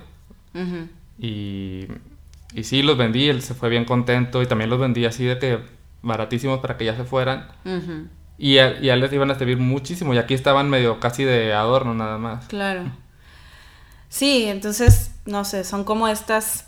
[1.19, 1.87] Y
[2.55, 5.39] y sí, los vendí, él se fue bien contento y también los vendí así de
[5.39, 5.61] que
[6.03, 7.47] baratísimos para que ya se fueran.
[8.41, 11.93] Y, a, y les iban a servir muchísimo y aquí estaban medio casi de adorno
[11.93, 12.47] nada más.
[12.47, 12.91] Claro.
[14.09, 16.65] Sí, entonces, no sé, son como estas,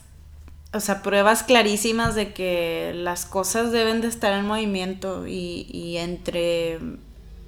[0.75, 5.97] o sea, pruebas clarísimas de que las cosas deben de estar en movimiento y, y
[5.97, 6.79] entre,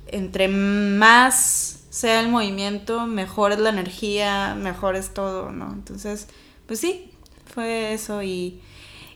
[0.07, 5.71] entre más sea el movimiento, mejor es la energía, mejor es todo, ¿no?
[5.71, 6.29] Entonces,
[6.67, 7.13] pues sí,
[7.55, 8.59] fue eso y,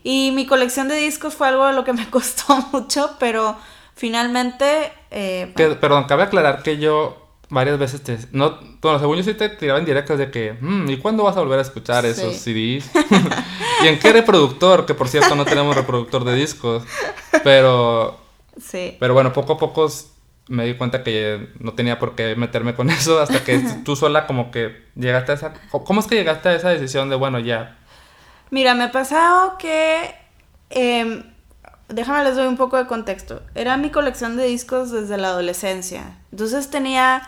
[0.04, 3.56] y mi colección de discos fue algo a lo que me costó mucho, pero
[3.98, 4.92] finalmente...
[5.11, 8.18] Eh, perdón, cabe aclarar que yo varias veces te...
[8.32, 11.37] No, bueno, según yo sí te tiraba en directas de que, mm, ¿y cuándo vas
[11.37, 12.90] a volver a escuchar esos CDs?
[13.84, 14.87] ¿Y en qué reproductor?
[14.87, 16.84] Que por cierto no tenemos reproductor de discos.
[17.44, 18.18] Pero...
[18.61, 18.96] Sí.
[18.98, 19.88] Pero bueno, poco a poco
[20.48, 24.26] me di cuenta que no tenía por qué meterme con eso hasta que tú sola
[24.26, 25.54] como que llegaste a esa...
[25.70, 27.78] ¿Cómo es que llegaste a esa decisión de, bueno, ya,
[28.50, 30.14] Mira, me ha pasado que...
[30.70, 31.22] Em,
[31.88, 33.42] déjame les doy un poco de contexto.
[33.55, 36.18] Era mi colección de discos desde la adolescencia.
[36.31, 37.22] Entonces tenía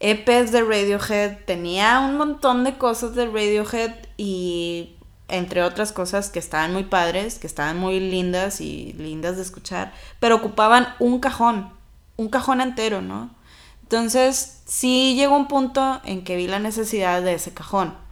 [0.00, 4.96] EPs de Radiohead, tenía un montón de cosas de Radiohead y
[5.28, 9.92] entre otras cosas que estaban muy padres, que estaban muy lindas y lindas de escuchar,
[10.20, 11.72] pero ocupaban un cajón,
[12.16, 13.30] un cajón entero, ¿no?
[13.82, 18.06] Entonces sí llegó un punto en que vi la necesidad de ese cajón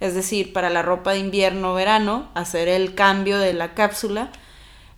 [0.00, 4.30] es decir, para la ropa de invierno-verano, hacer el cambio de la cápsula,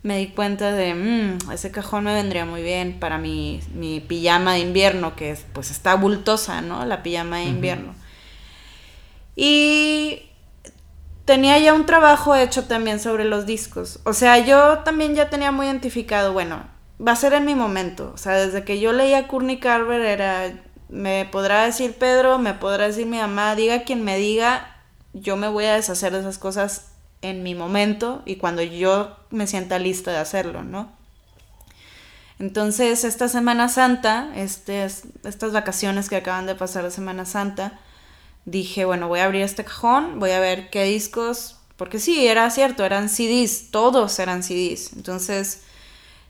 [0.03, 4.55] me di cuenta de, mmm, ese cajón me vendría muy bien para mi, mi pijama
[4.55, 6.85] de invierno, que es, pues está bultosa, ¿no?
[6.85, 7.95] La pijama de invierno.
[9.37, 10.23] Y
[11.25, 14.01] tenía ya un trabajo hecho también sobre los discos.
[14.05, 16.65] O sea, yo también ya tenía muy identificado, bueno,
[17.07, 18.11] va a ser en mi momento.
[18.15, 20.53] O sea, desde que yo leía Courtney Carver era,
[20.89, 24.77] me podrá decir Pedro, me podrá decir mi mamá, diga quien me diga,
[25.13, 26.89] yo me voy a deshacer de esas cosas
[27.23, 30.93] en mi momento y cuando yo me sienta lista de hacerlo, ¿no?
[32.39, 37.79] Entonces, esta Semana Santa, este, estas vacaciones que acaban de pasar de Semana Santa,
[38.45, 42.51] dije, bueno, voy a abrir este cajón, voy a ver qué discos, porque sí, era
[42.51, 44.93] cierto, eran CDs, todos eran CDs.
[44.95, 45.63] Entonces,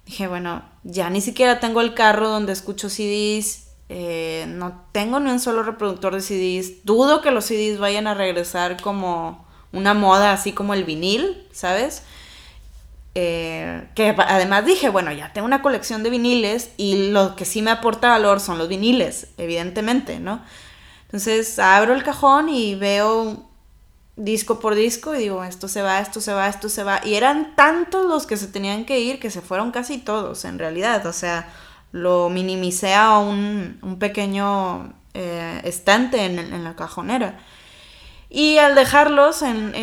[0.07, 5.31] dije, bueno, ya ni siquiera tengo el carro donde escucho CDs, eh, no tengo ni
[5.31, 6.85] un solo reproductor de CDs.
[6.85, 12.03] Dudo que los CDs vayan a regresar como una moda, así como el vinil, ¿sabes?
[13.15, 17.61] Eh, que además dije, bueno, ya tengo una colección de viniles y lo que sí
[17.61, 20.43] me aporta valor son los viniles, evidentemente, ¿no?
[21.07, 23.51] Entonces abro el cajón y veo
[24.17, 27.01] disco por disco y digo, esto se va, esto se va, esto se va.
[27.05, 30.59] Y eran tantos los que se tenían que ir que se fueron casi todos, en
[30.59, 31.05] realidad.
[31.07, 31.49] O sea,
[31.93, 37.39] lo minimicé a un, pequeño eh, estante en, la cajonera.
[38.35, 39.75] Y al dejarlos en,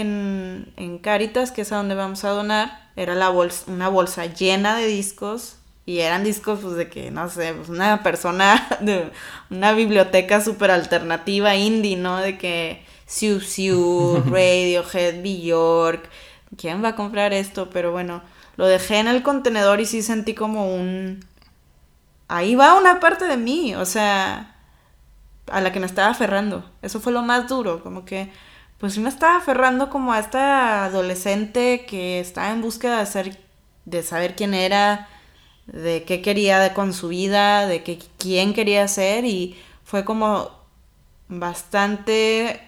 [0.76, 4.76] en, Caritas, que es a donde vamos a donar, era la bolsa, una bolsa llena
[4.76, 9.12] de discos Y eran discos, pues, de que, no sé, pues una persona de
[9.52, 12.18] una biblioteca súper alternativa indie, ¿no?
[12.18, 16.10] De que Siu Siu, Radiohead, Bjork.
[16.58, 17.70] ¿Quién va a comprar esto?
[17.70, 18.24] Pero bueno,
[18.58, 21.24] lo dejé en el contenedor y sí sentí como un...
[22.28, 24.56] Ahí va una parte de mí, o sea,
[25.52, 26.70] a la que me estaba aferrando.
[26.82, 28.32] Eso fue lo más duro, como que,
[28.78, 33.40] pues sí me estaba aferrando como a esta adolescente que estaba en búsqueda de, ser,
[33.86, 35.08] de saber quién era,
[35.68, 40.52] de qué quería con su vida, de qué, quién quería ser y fue como
[41.28, 42.62] bastante...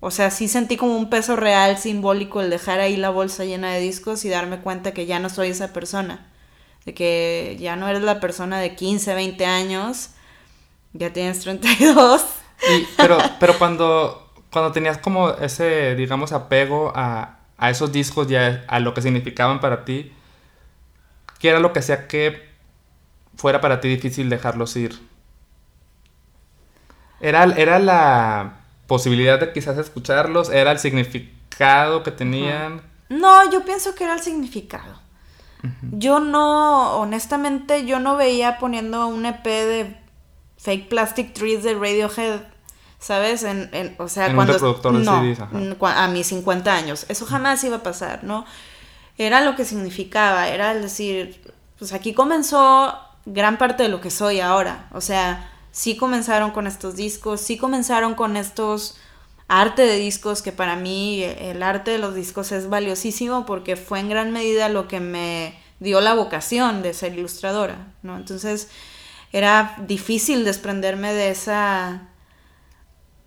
[0.00, 3.72] O sea, sí sentí como un peso real, simbólico, el dejar ahí la bolsa llena
[3.72, 6.28] de discos y darme cuenta que ya no soy esa persona.
[6.84, 10.10] De que ya no eres la persona de 15, 20 años,
[10.92, 12.24] ya tienes 32.
[12.68, 18.64] Y, pero, pero cuando, cuando tenías como ese, digamos, apego a, a esos discos, ya
[18.68, 20.12] a lo que significaban para ti,
[21.42, 22.40] ¿Qué era lo que hacía que
[23.34, 24.96] fuera para ti difícil dejarlos ir?
[27.18, 30.50] ¿Era, era la posibilidad de quizás escucharlos?
[30.50, 32.80] ¿Era el significado que tenían?
[33.08, 35.00] No, yo pienso que era el significado.
[35.90, 39.96] Yo no, honestamente, yo no veía poniendo un EP de
[40.62, 42.40] Fake Plastic Trees de Radiohead,
[42.98, 43.42] ¿sabes?
[43.42, 44.56] En, o sea, cuando...
[44.92, 47.06] no, a mis 50 años.
[47.08, 48.44] Eso jamás iba a pasar, ¿no?
[49.18, 51.40] era lo que significaba, era el decir,
[51.78, 56.66] pues aquí comenzó gran parte de lo que soy ahora, o sea, sí comenzaron con
[56.66, 58.96] estos discos, sí comenzaron con estos
[59.48, 64.00] arte de discos, que para mí el arte de los discos es valiosísimo porque fue
[64.00, 68.16] en gran medida lo que me dio la vocación de ser ilustradora, ¿no?
[68.16, 68.68] Entonces
[69.32, 72.08] era difícil desprenderme de esa,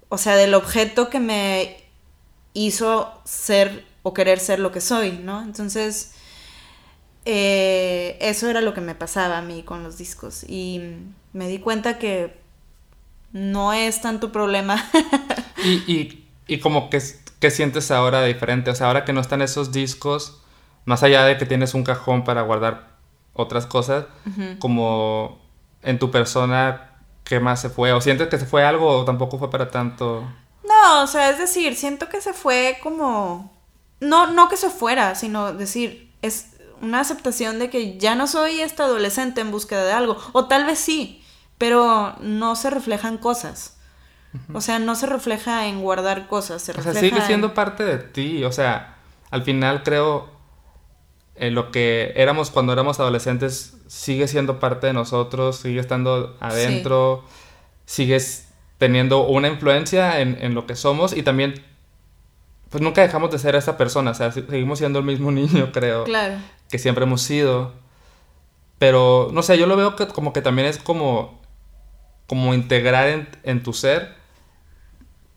[0.09, 1.77] o sea, del objeto que me
[2.53, 5.41] hizo ser o querer ser lo que soy, ¿no?
[5.41, 6.13] Entonces,
[7.25, 10.79] eh, eso era lo que me pasaba a mí con los discos y
[11.33, 12.39] me di cuenta que
[13.31, 14.87] no es tanto problema.
[15.65, 17.01] y, y, como que,
[17.39, 20.39] que sientes ahora diferente, o sea, ahora que no están esos discos,
[20.85, 22.95] más allá de que tienes un cajón para guardar
[23.33, 24.05] otras cosas,
[24.59, 25.44] como
[25.85, 26.89] en tu persona,
[27.23, 27.93] ¿qué más se fue?
[27.93, 30.27] ¿O sientes que se fue algo o tampoco fue para tanto?
[30.67, 33.55] No, o sea, es decir, siento que se fue como
[33.99, 38.61] no, no que se fuera, sino decir, es una aceptación de que ya no soy
[38.61, 41.23] esta adolescente en búsqueda de algo, o tal vez sí,
[41.57, 43.73] pero no se reflejan cosas.
[44.53, 47.85] O sea, no se refleja en guardar cosas, se refleja O sea, sigue siendo parte
[47.85, 48.97] de ti, o sea,
[49.31, 50.29] al final creo
[51.35, 57.23] en lo que éramos cuando éramos adolescentes sigue siendo parte de nosotros, sigue estando adentro,
[57.85, 61.63] sigues teniendo una influencia en, en lo que somos y también
[62.75, 66.03] pues nunca dejamos de ser esa persona, o sea, seguimos siendo el mismo niño, creo.
[66.03, 66.35] Claro.
[66.69, 67.71] Que siempre hemos sido.
[68.79, 71.41] Pero, no sé, yo lo veo que, como que también es como,
[72.27, 74.15] como integrar en, tu ser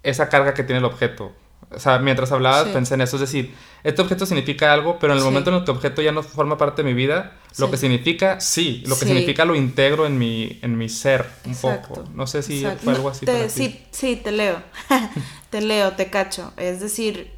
[0.02, 1.32] esa carga que tiene el objeto.
[1.70, 3.54] O sea, mientras hablabas pensé en eso, es decir,
[3.84, 6.22] este objeto significa algo, pero en el momento en el que el objeto ya no
[6.22, 10.18] forma parte de mi vida, lo que significa, sí, lo que significa lo integro en
[10.18, 12.04] mi, en mi ser un poco.
[12.14, 13.26] No sé si fue algo así.
[13.26, 14.62] para sí, sí, te leo,
[15.50, 16.52] te leo, te cacho.
[16.56, 17.32] Es decir,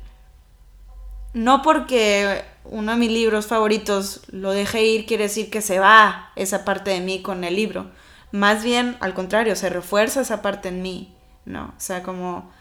[1.33, 6.31] no porque uno de mis libros favoritos lo deje ir quiere decir que se va
[6.37, 7.91] esa parte de mí con el libro.
[8.33, 11.15] Más bien, al contrario, se refuerza esa parte en mí,
[11.45, 11.75] ¿no?
[11.77, 12.53] O sea, como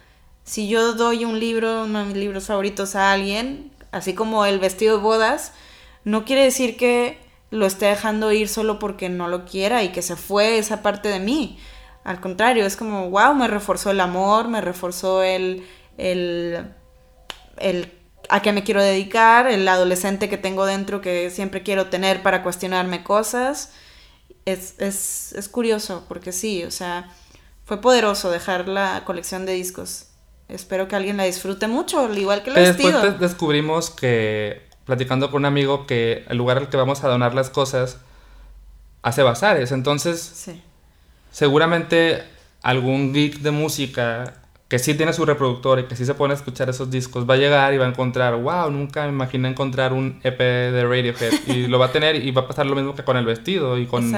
[0.49, 4.57] si yo doy un libro, uno de mis libros favoritos a alguien, así como el
[4.57, 5.53] vestido de bodas,
[6.05, 7.19] no quiere decir que
[7.51, 11.07] lo esté dejando ir solo porque no lo quiera y que se fue esa parte
[11.07, 11.59] de mí.
[12.03, 15.67] Al contrario, es como, wow, me reforzó el amor, me reforzó el,
[15.99, 16.65] el,
[17.59, 17.93] el
[18.27, 22.41] a qué me quiero dedicar, el adolescente que tengo dentro que siempre quiero tener para
[22.41, 23.71] cuestionarme cosas.
[24.45, 27.13] Es, es, es curioso, porque sí, o sea,
[27.65, 30.08] fue poderoso dejar la colección de discos
[30.49, 35.41] espero que alguien la disfrute mucho, al igual que el Después descubrimos que, platicando con
[35.41, 37.99] un amigo, que el lugar al que vamos a donar las cosas
[39.01, 39.71] hace bazares.
[39.71, 40.51] Entonces,
[41.31, 42.23] seguramente
[42.61, 44.33] algún geek de música
[44.67, 47.33] que sí tiene su reproductor y que sí se pone a escuchar esos discos, va
[47.33, 51.33] a llegar y va a encontrar, wow, nunca me imaginé encontrar un EP de Radiohead.
[51.47, 53.79] y lo va a tener y va a pasar lo mismo que con el vestido
[53.79, 54.13] y con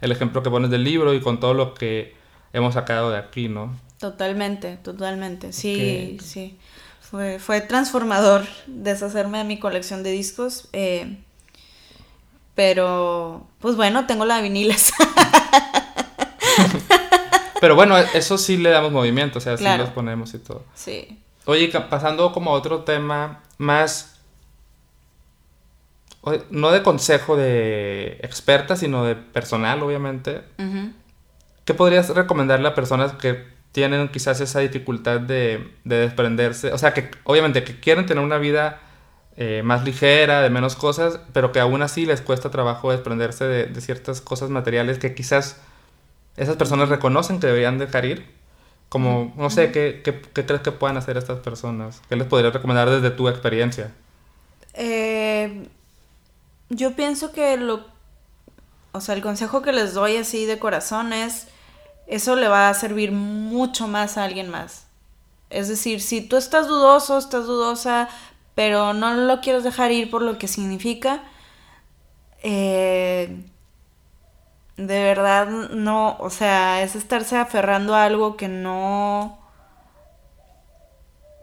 [0.00, 2.16] el ejemplo que pones del libro y con todo lo que
[2.52, 3.76] hemos sacado de aquí, ¿no?
[4.02, 5.52] Totalmente, totalmente.
[5.52, 6.58] Sí, sí.
[7.00, 10.68] Fue, fue transformador deshacerme de mi colección de discos.
[10.72, 11.18] Eh,
[12.56, 14.92] pero, pues bueno, tengo la de viniles.
[17.60, 20.64] pero bueno, eso sí le damos movimiento, o sea, sí los ponemos y todo.
[20.74, 21.20] Sí.
[21.44, 24.16] Oye, pasando como a otro tema más
[26.50, 30.42] no de consejo de experta, sino de personal, obviamente,
[31.64, 36.72] ¿qué podrías recomendarle a personas que tienen quizás esa dificultad de, de desprenderse?
[36.72, 38.80] O sea, que obviamente que quieren tener una vida
[39.34, 43.80] eh, más ligera, de menos cosas, pero que aún así les cuesta trabajo desprenderse de,
[43.80, 45.56] ciertas cosas materiales que quizás
[46.36, 48.26] esas personas reconocen que deberían dejar ir.
[48.90, 52.02] Como, no sé, ¿qué, qué, crees que puedan hacer estas personas?
[52.10, 53.90] ¿Qué les podrías recomendar desde tu experiencia?
[54.74, 55.66] Eh,
[56.68, 57.86] yo pienso que lo...
[58.92, 61.48] O sea, el consejo que les doy así de corazón es,
[62.14, 64.86] eso le va a servir mucho más a alguien más.
[65.50, 68.08] Es decir, si tú estás dudoso, estás dudosa,
[68.54, 71.22] pero no lo quieres dejar ir por lo que significa,
[72.42, 73.44] eh,
[74.76, 79.38] de verdad no, o sea, es estarse aferrando a algo que no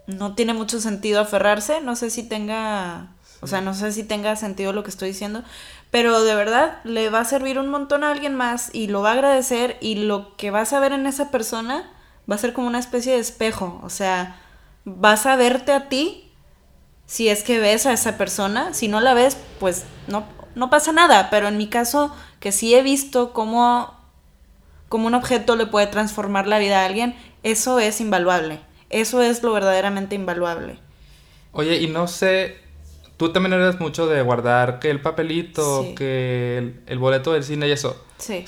[0.07, 3.09] no tiene mucho sentido aferrarse, no sé si tenga,
[3.41, 5.43] o sea, no sé si tenga sentido lo que estoy diciendo,
[5.91, 9.09] pero de verdad le va a servir un montón a alguien más y lo va
[9.09, 11.91] a agradecer y lo que vas a ver en esa persona
[12.29, 14.39] va a ser como una especie de espejo, o sea,
[14.85, 16.29] vas a verte a ti
[17.09, 18.73] si es que ves a esa persona.
[18.75, 21.29] Si no la ves, pues no, no pasa nada.
[21.31, 23.95] Pero en mi caso, que sí he visto cómo,
[24.89, 28.59] cómo un objeto le puede transformar la vida a alguien, eso es invaluable.
[28.91, 30.77] Eso es lo verdaderamente invaluable.
[31.51, 32.57] Oye, y no sé,
[33.19, 37.67] tú también eres mucho de guardar que el papelito, que el, el, boleto del cine
[37.67, 38.03] y eso.
[38.17, 38.45] Sí.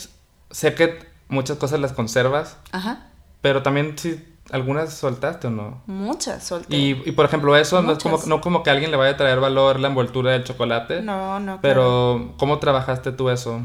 [0.50, 0.98] Sé que
[1.28, 2.58] muchas cosas las conservas.
[2.72, 3.10] Ajá.
[3.42, 4.20] Pero también si
[4.52, 5.82] ¿Algunas soltaste o no?
[5.86, 6.76] Muchas solté.
[6.76, 9.18] Y, por ejemplo, eso no es como, no como que a alguien le vaya a
[9.18, 11.02] traer valor la envoltura del chocolate.
[11.02, 11.60] No, no.
[11.62, 13.62] Pero, ¿cómo trabajaste tú eso?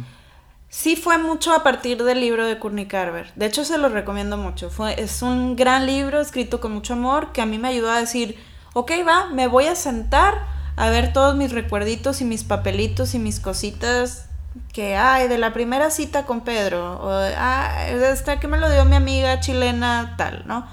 [0.69, 3.33] Sí fue mucho a partir del libro de Courtney Carver.
[3.35, 4.71] De hecho, se lo recomiendo mucho.
[4.71, 7.99] Fue, es un gran libro escrito con mucho amor que a mí me ayudó a
[7.99, 8.39] decir,
[8.73, 10.47] ok, va, me voy a sentar
[10.77, 14.27] a ver todos mis recuerditos y mis papelitos y mis cositas
[14.72, 18.85] que, ay, de la primera cita con Pedro, o, ah, esta que me lo dio
[18.85, 20.66] mi amiga chilena, tal, ¿no?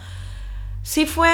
[0.83, 1.29] Sí fue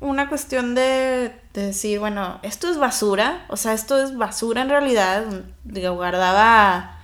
[0.00, 5.24] una cuestión de, decir, bueno, esto es basura, o sea, esto es basura en realidad,
[5.64, 6.98] digo, guardaba,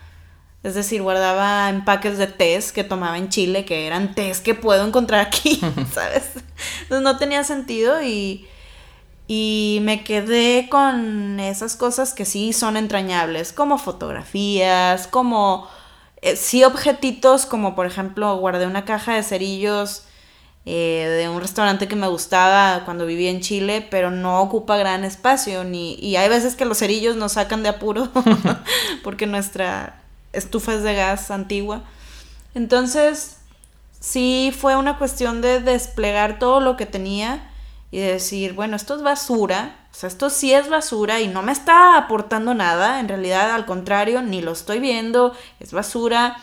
[0.62, 4.86] es decir, guardaba empaques de tés que tomaba en Chile, que eran tés que puedo
[4.86, 5.60] encontrar aquí,
[5.92, 6.30] ¿sabes?
[6.82, 8.46] Entonces no tenía sentido y
[9.26, 15.68] y me quedé con esas cosas que sí son entrañables, como fotografías, como
[16.20, 20.04] eh, sí objetitos, como por ejemplo guardé una caja de cerillos
[20.66, 25.04] eh, de un restaurante que me gustaba cuando vivía en Chile, pero no ocupa gran
[25.04, 28.10] espacio, y hay veces que los cerillos nos sacan de apuro
[29.04, 30.00] porque nuestra
[30.32, 31.82] estufa es de gas antigua.
[32.54, 33.38] Entonces,
[34.00, 37.50] sí fue una cuestión de desplegar todo lo que tenía
[37.94, 41.52] y decir, bueno, esto es basura, o sea, esto sí es basura y no me
[41.52, 46.36] está aportando nada, en realidad al contrario, ni lo estoy viendo, es basura,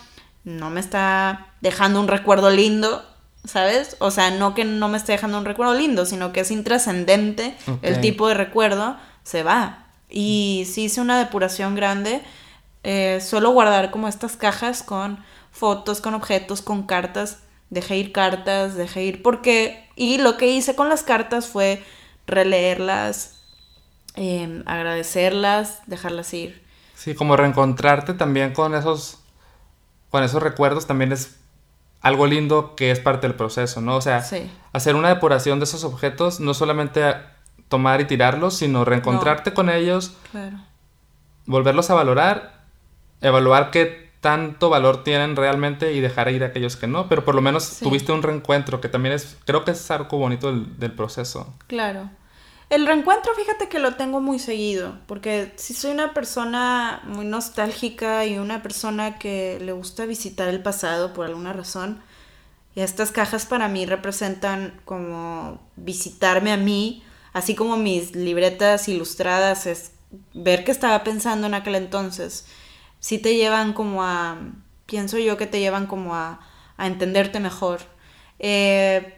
[0.45, 3.03] no me está dejando un recuerdo lindo,
[3.43, 3.97] ¿sabes?
[3.99, 7.57] O sea, no que no me esté dejando un recuerdo lindo, sino que es intrascendente
[7.81, 9.87] el tipo de recuerdo, se va.
[10.09, 12.21] Y si hice una depuración grande,
[12.83, 15.21] eh, suelo guardar como estas cajas con
[15.51, 17.39] fotos, con objetos, con cartas
[17.71, 19.89] dejé ir cartas, dejé ir porque...
[19.95, 21.83] Y lo que hice con las cartas fue
[22.27, 23.39] releerlas,
[24.15, 26.63] em, agradecerlas, dejarlas ir.
[26.95, 29.19] Sí, como reencontrarte también con esos,
[30.09, 31.37] con esos recuerdos también es
[32.01, 33.95] algo lindo que es parte del proceso, ¿no?
[33.95, 34.23] O sea,
[34.73, 37.03] hacer una depuración de esos objetos, no solamente
[37.69, 40.15] tomar y tirarlos, sino reencontrarte con ellos,
[41.45, 42.65] volverlos a valorar,
[43.21, 47.33] evaluar qué tanto valor tienen realmente y dejar ir a aquellos que no, pero por
[47.33, 51.53] lo menos tuviste un reencuentro que también es, creo que es algo bonito del, proceso.
[51.65, 52.09] Claro.
[52.69, 58.25] El reencuentro, fíjate que lo tengo muy seguido, porque si soy una persona muy nostálgica
[58.25, 61.99] y una persona que le gusta visitar el pasado por alguna razón,
[62.75, 67.03] y estas cajas para mí representan como visitarme a mí,
[67.33, 69.91] así como mis libretas ilustradas es
[70.33, 72.45] ver qué estaba pensando en aquel entonces
[73.01, 74.37] sí te llevan como a,
[74.85, 76.39] pienso yo que te llevan como a,
[76.77, 77.81] a entenderte mejor.
[78.39, 79.17] Eh,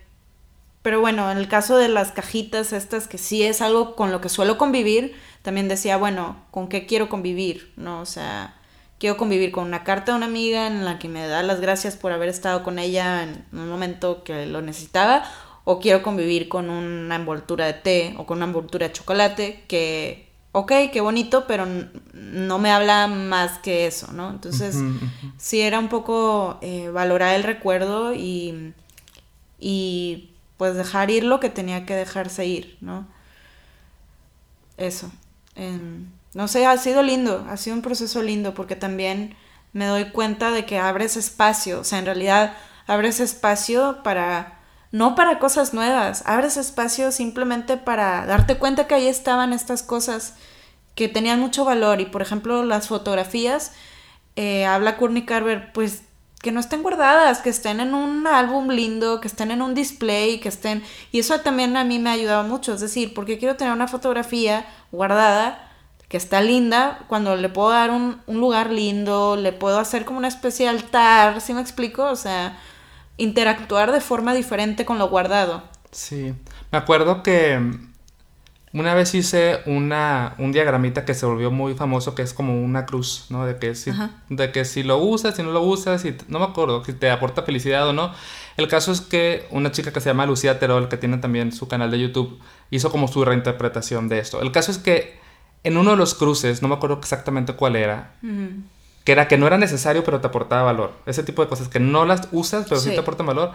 [0.81, 4.19] pero bueno, en el caso de las cajitas estas, que sí es algo con lo
[4.19, 7.71] que suelo convivir, también decía, bueno, ¿con qué quiero convivir?
[7.77, 8.01] ¿No?
[8.01, 8.55] O sea,
[8.99, 11.95] quiero convivir con una carta de una amiga en la que me da las gracias
[11.95, 15.23] por haber estado con ella en un momento que lo necesitaba,
[15.63, 20.32] o quiero convivir con una envoltura de té o con una envoltura de chocolate que
[20.53, 21.65] ok, qué bonito, pero
[22.13, 24.29] no me habla más que eso, ¿no?
[24.29, 24.77] Entonces,
[25.37, 28.73] sí era un poco eh, valorar el recuerdo y,
[29.59, 33.05] y pues dejar ir lo que tenía que dejarse ir, ¿no?
[34.77, 35.11] Eso.
[36.33, 39.35] no sé, ha sido lindo, ha sido un proceso lindo porque también
[39.71, 44.59] me doy cuenta de que abres espacio, o sea, en realidad abres espacio para,
[44.93, 50.35] no para cosas nuevas, abres espacio simplemente para darte cuenta que ahí estaban estas cosas
[50.93, 51.99] que tenían mucho valor.
[51.99, 53.71] Y por ejemplo las fotografías,
[54.35, 56.03] eh, habla Courtney Carver, pues
[56.43, 60.39] que no estén guardadas, que estén en un álbum lindo, que estén en un display,
[60.39, 60.83] que estén...
[61.11, 63.87] Y eso también a mí me ha ayudado mucho, es decir, porque quiero tener una
[63.87, 65.71] fotografía guardada
[66.07, 70.19] que está linda, cuando le puedo dar un, un lugar lindo, le puedo hacer como
[70.19, 72.03] una especie de altar, ¿sí me explico?
[72.03, 72.59] O sea,
[73.17, 75.63] interactuar de forma diferente con lo guardado.
[75.91, 76.33] Sí,
[76.71, 77.59] me acuerdo que
[78.73, 82.87] una vez hice una, un diagramita que se volvió muy famoso, que es como una
[82.87, 83.45] cruz, ¿no?
[83.45, 83.91] De que si,
[84.29, 87.11] de que si lo usas, si no lo usas, si, no me acuerdo, si te
[87.11, 88.11] aporta felicidad o no.
[88.57, 91.67] El caso es que una chica que se llama Lucía Terol, que tiene también su
[91.67, 92.39] canal de YouTube,
[92.71, 94.41] hizo como su reinterpretación de esto.
[94.41, 95.19] El caso es que
[95.63, 98.15] en uno de los cruces, no me acuerdo exactamente cuál era,
[99.03, 100.93] que era que no era necesario, pero te aportaba valor.
[101.05, 103.51] Ese tipo de cosas que no las usas, pero sí, te aportan valor.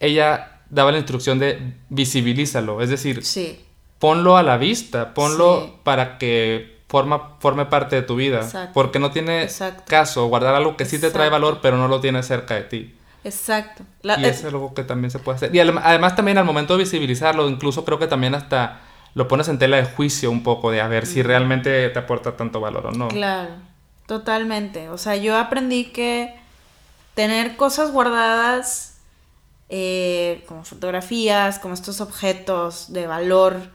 [0.00, 3.66] Ella daba la instrucción de visibilízalo, es decir, sí
[3.98, 8.70] ponlo a la vista, ponlo para que forma, forme parte de tu vida.
[8.72, 9.48] Porque no tiene
[9.86, 12.94] caso guardar algo que sí te trae valor, pero no lo tiene cerca de ti.
[13.24, 13.82] Exacto.
[14.04, 15.54] y es algo que también se puede hacer.
[15.54, 18.80] Y además también al momento de visibilizarlo, incluso creo que también hasta
[19.14, 22.36] lo pones en tela de juicio un poco de a ver si realmente te aporta
[22.36, 23.08] tanto valor o no.
[23.08, 23.50] Claro,
[24.06, 24.88] totalmente.
[24.88, 26.34] O sea, yo aprendí que
[27.14, 28.98] tener cosas guardadas
[29.68, 33.70] eh, como fotografías, como estos objetos de valor,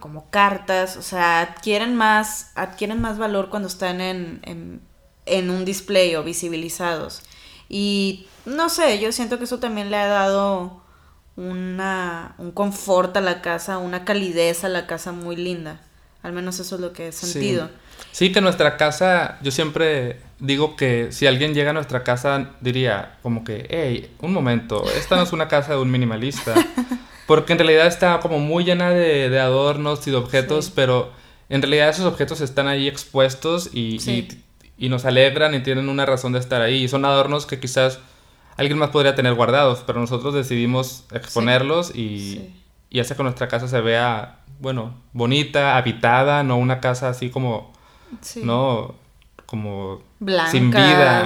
[0.00, 4.80] como cartas, o sea, adquieren más, adquieren más valor cuando están en,
[5.26, 7.22] en, un display o visibilizados.
[7.68, 10.82] Y no sé, yo siento que eso también le ha dado
[11.36, 15.80] una, un confort a la casa, una calidez a la casa muy linda.
[16.22, 17.70] Al menos eso es lo que he sentido.
[18.12, 18.32] Sí.
[18.32, 23.44] que nuestra casa, yo siempre digo que si alguien llega a nuestra casa, diría como
[23.44, 26.54] que, hey, un momento, esta no es una casa de un minimalista.
[27.26, 31.12] Porque en realidad está como muy llena de, adornos y de objetos, pero
[31.50, 33.98] en realidad esos objetos están ahí expuestos y,
[34.78, 36.84] y, nos alegran y tienen una razón de estar ahí.
[36.84, 38.00] Y son adornos que quizás
[38.56, 42.50] alguien más podría tener guardados, pero nosotros decidimos exponerlos y,
[42.90, 47.72] y hacer que nuestra casa se vea, bueno, bonita, habitada, no una casa así como,
[48.42, 48.94] ¿no?
[49.46, 51.24] Como blanca, sin vida.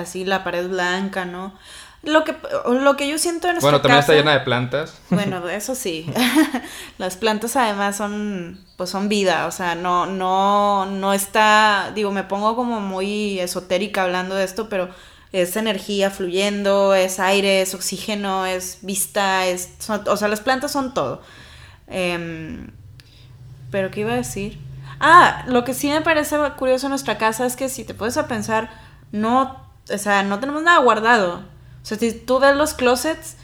[0.00, 1.54] así la pared blanca, ¿no?
[2.02, 2.34] Lo que,
[2.66, 4.98] lo que yo siento en Bueno, también está llena de plantas.
[5.10, 6.10] Bueno, eso sí.
[6.98, 12.24] Las plantas además son, pues son vida, o sea, no, no, no está, digo, me
[12.24, 14.88] pongo como muy esotérica hablando de esto, pero
[15.32, 20.92] es energía fluyendo, es aire, es oxígeno, es vista, es, o sea, las plantas son
[20.94, 21.22] todo.
[21.86, 22.70] Em,
[23.70, 24.58] pero, ¿qué iba a decir?
[25.00, 28.16] Ah, lo que sí me parece curioso en nuestra casa es que si te puedes
[28.16, 28.70] a pensar,
[29.12, 31.44] no, o sea, no tenemos nada guardado.
[31.82, 33.36] O sea, si tú ves los closets,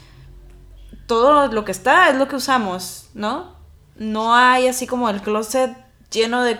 [1.07, 3.55] todo lo que está es lo que usamos, ¿no?
[3.95, 5.75] No hay así como el closet
[6.11, 6.59] lleno de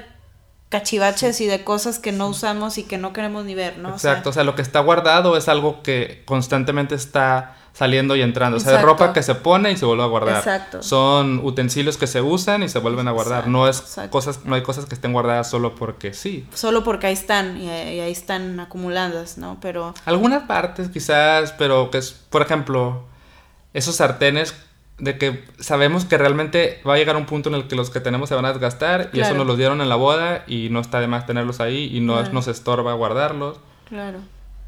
[0.70, 3.90] cachivaches y de cosas que no usamos y que no queremos ni ver, ¿no?
[3.90, 8.58] Exacto, o sea, lo que está guardado es algo que constantemente está saliendo y entrando.
[8.58, 10.38] O sea, es ropa que se pone y se vuelve a guardar.
[10.38, 10.82] Exacto.
[10.82, 13.48] Son utensilios que se usan y se vuelven a guardar.
[13.48, 16.48] No es cosas, no hay cosas que estén guardadas solo porque sí.
[16.56, 19.60] Solo porque ahí están y, ahí están acumuladas, ¿no?
[19.62, 19.94] Pero.
[20.06, 23.06] Algunas partes quizás, pero que es, por ejemplo,
[23.74, 24.56] esos sartenes
[25.00, 28.00] de que sabemos que realmente va a llegar un punto en el que los que
[28.00, 30.80] tenemos se van a desgastar y eso nos los dieron en la boda y no
[30.80, 33.60] está de más tenerlos ahí y no nos estorba guardarlos.
[33.88, 34.20] Claro.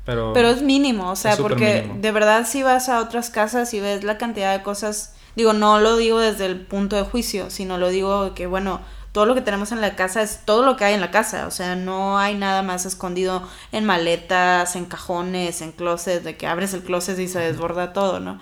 [0.05, 4.03] Pero, es mínimo, o sea, porque de verdad si vas a otras casas y ves
[4.03, 7.89] la cantidad de cosas, digo, no lo digo desde el punto de juicio, sino lo
[7.89, 10.95] digo que, bueno, todo lo que tenemos en la casa es todo lo que hay
[10.95, 15.73] en la casa, o sea, no hay nada más escondido en maletas, en cajones, en
[15.73, 18.39] closets, de que abres el closet y se desborda todo, ¿no?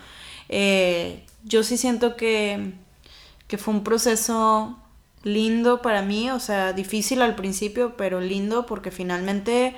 [0.47, 2.73] Eh, yo sí siento que,
[3.47, 4.77] que fue un proceso
[5.23, 9.75] lindo para mí, o sea, difícil al principio, pero lindo porque finalmente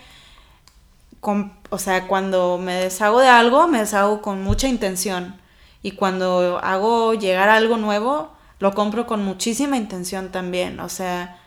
[1.22, 5.40] o sea, cuando me deshago de algo, me deshago con mucha intención.
[5.82, 10.80] Y cuando hago llegar algo nuevo, lo compro con muchísima intención también.
[10.80, 11.38] O sea,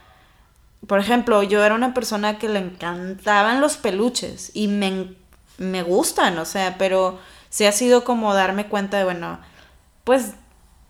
[0.87, 5.15] por ejemplo, yo era una persona que le encantaban los peluches y me,
[5.59, 7.19] me gustan, o sea, pero
[7.51, 9.39] sí ha sido como darme cuenta de, bueno,
[10.05, 10.33] pues,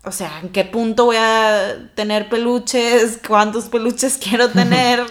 [0.03, 3.19] o sea, ¿en qué punto voy a tener peluches?
[3.27, 5.03] ¿Cuántos peluches quiero tener?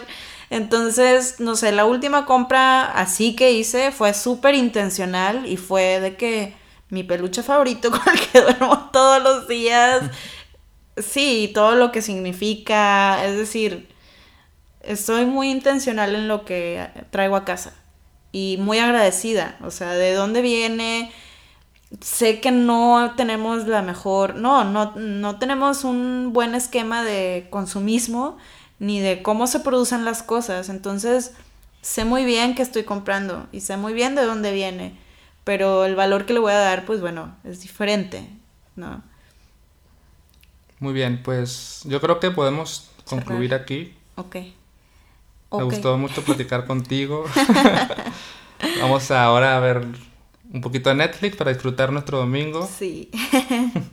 [0.49, 6.15] Entonces, no sé, la última compra así que hice fue súper intencional y fue de
[6.15, 6.53] que
[6.89, 10.03] mi peluche favorito con el que duermo todos los días,
[10.97, 13.89] sí, todo lo que significa, es decir,
[14.81, 17.73] estoy muy intencional en lo que traigo a casa
[18.31, 21.11] y muy agradecida, o sea, de dónde viene,
[22.01, 28.37] sé que no tenemos la mejor, no, no, no tenemos un buen esquema de consumismo
[28.79, 31.33] ni de cómo se producen las cosas, entonces
[31.81, 34.97] sé muy bien que estoy comprando y sé muy bien de dónde viene,
[35.43, 38.27] pero el valor que le voy a dar, pues bueno, es diferente,
[38.75, 39.03] ¿no?
[40.79, 43.93] Muy bien, pues yo creo que podemos concluir aquí.
[44.15, 44.35] Ok.
[45.51, 47.25] Me gustó mucho platicar contigo.
[48.81, 49.85] Vamos ahora a ver
[50.53, 52.69] un poquito de Netflix para disfrutar nuestro domingo.
[52.77, 53.09] Sí.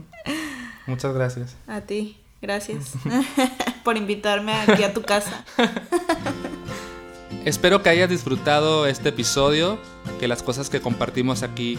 [0.86, 1.56] Muchas gracias.
[1.66, 2.92] A ti, gracias
[3.84, 5.44] por invitarme aquí a tu casa.
[7.44, 9.78] Espero que hayas disfrutado este episodio,
[10.18, 11.78] que las cosas que compartimos aquí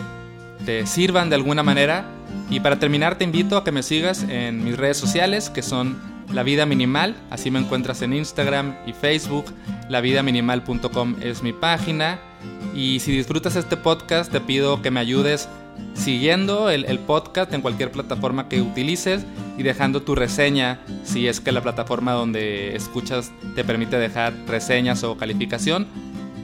[0.66, 2.06] te sirvan de alguna manera.
[2.50, 6.02] Y para terminar te invito a que me sigas en mis redes sociales, que son
[6.34, 9.46] La Vida Minimal, así me encuentras en Instagram y Facebook,
[9.90, 12.31] lavidaminimal.com es mi página.
[12.74, 15.50] Y si disfrutas este podcast, te pido que me ayudes
[15.94, 19.26] siguiendo el, podcast en cualquier plataforma que utilices
[19.58, 25.04] y dejando tu reseña si es que la plataforma donde escuchas te permite dejar reseñas
[25.04, 25.88] o calificación.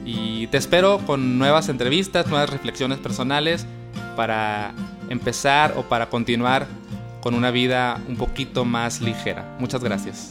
[0.04, 3.66] Y te espero con nuevas entrevistas, nuevas reflexiones personales
[4.16, 4.72] para
[5.08, 6.66] empezar o para continuar
[7.20, 9.56] con una vida un poquito más ligera.
[9.58, 10.30] Muchas gracias.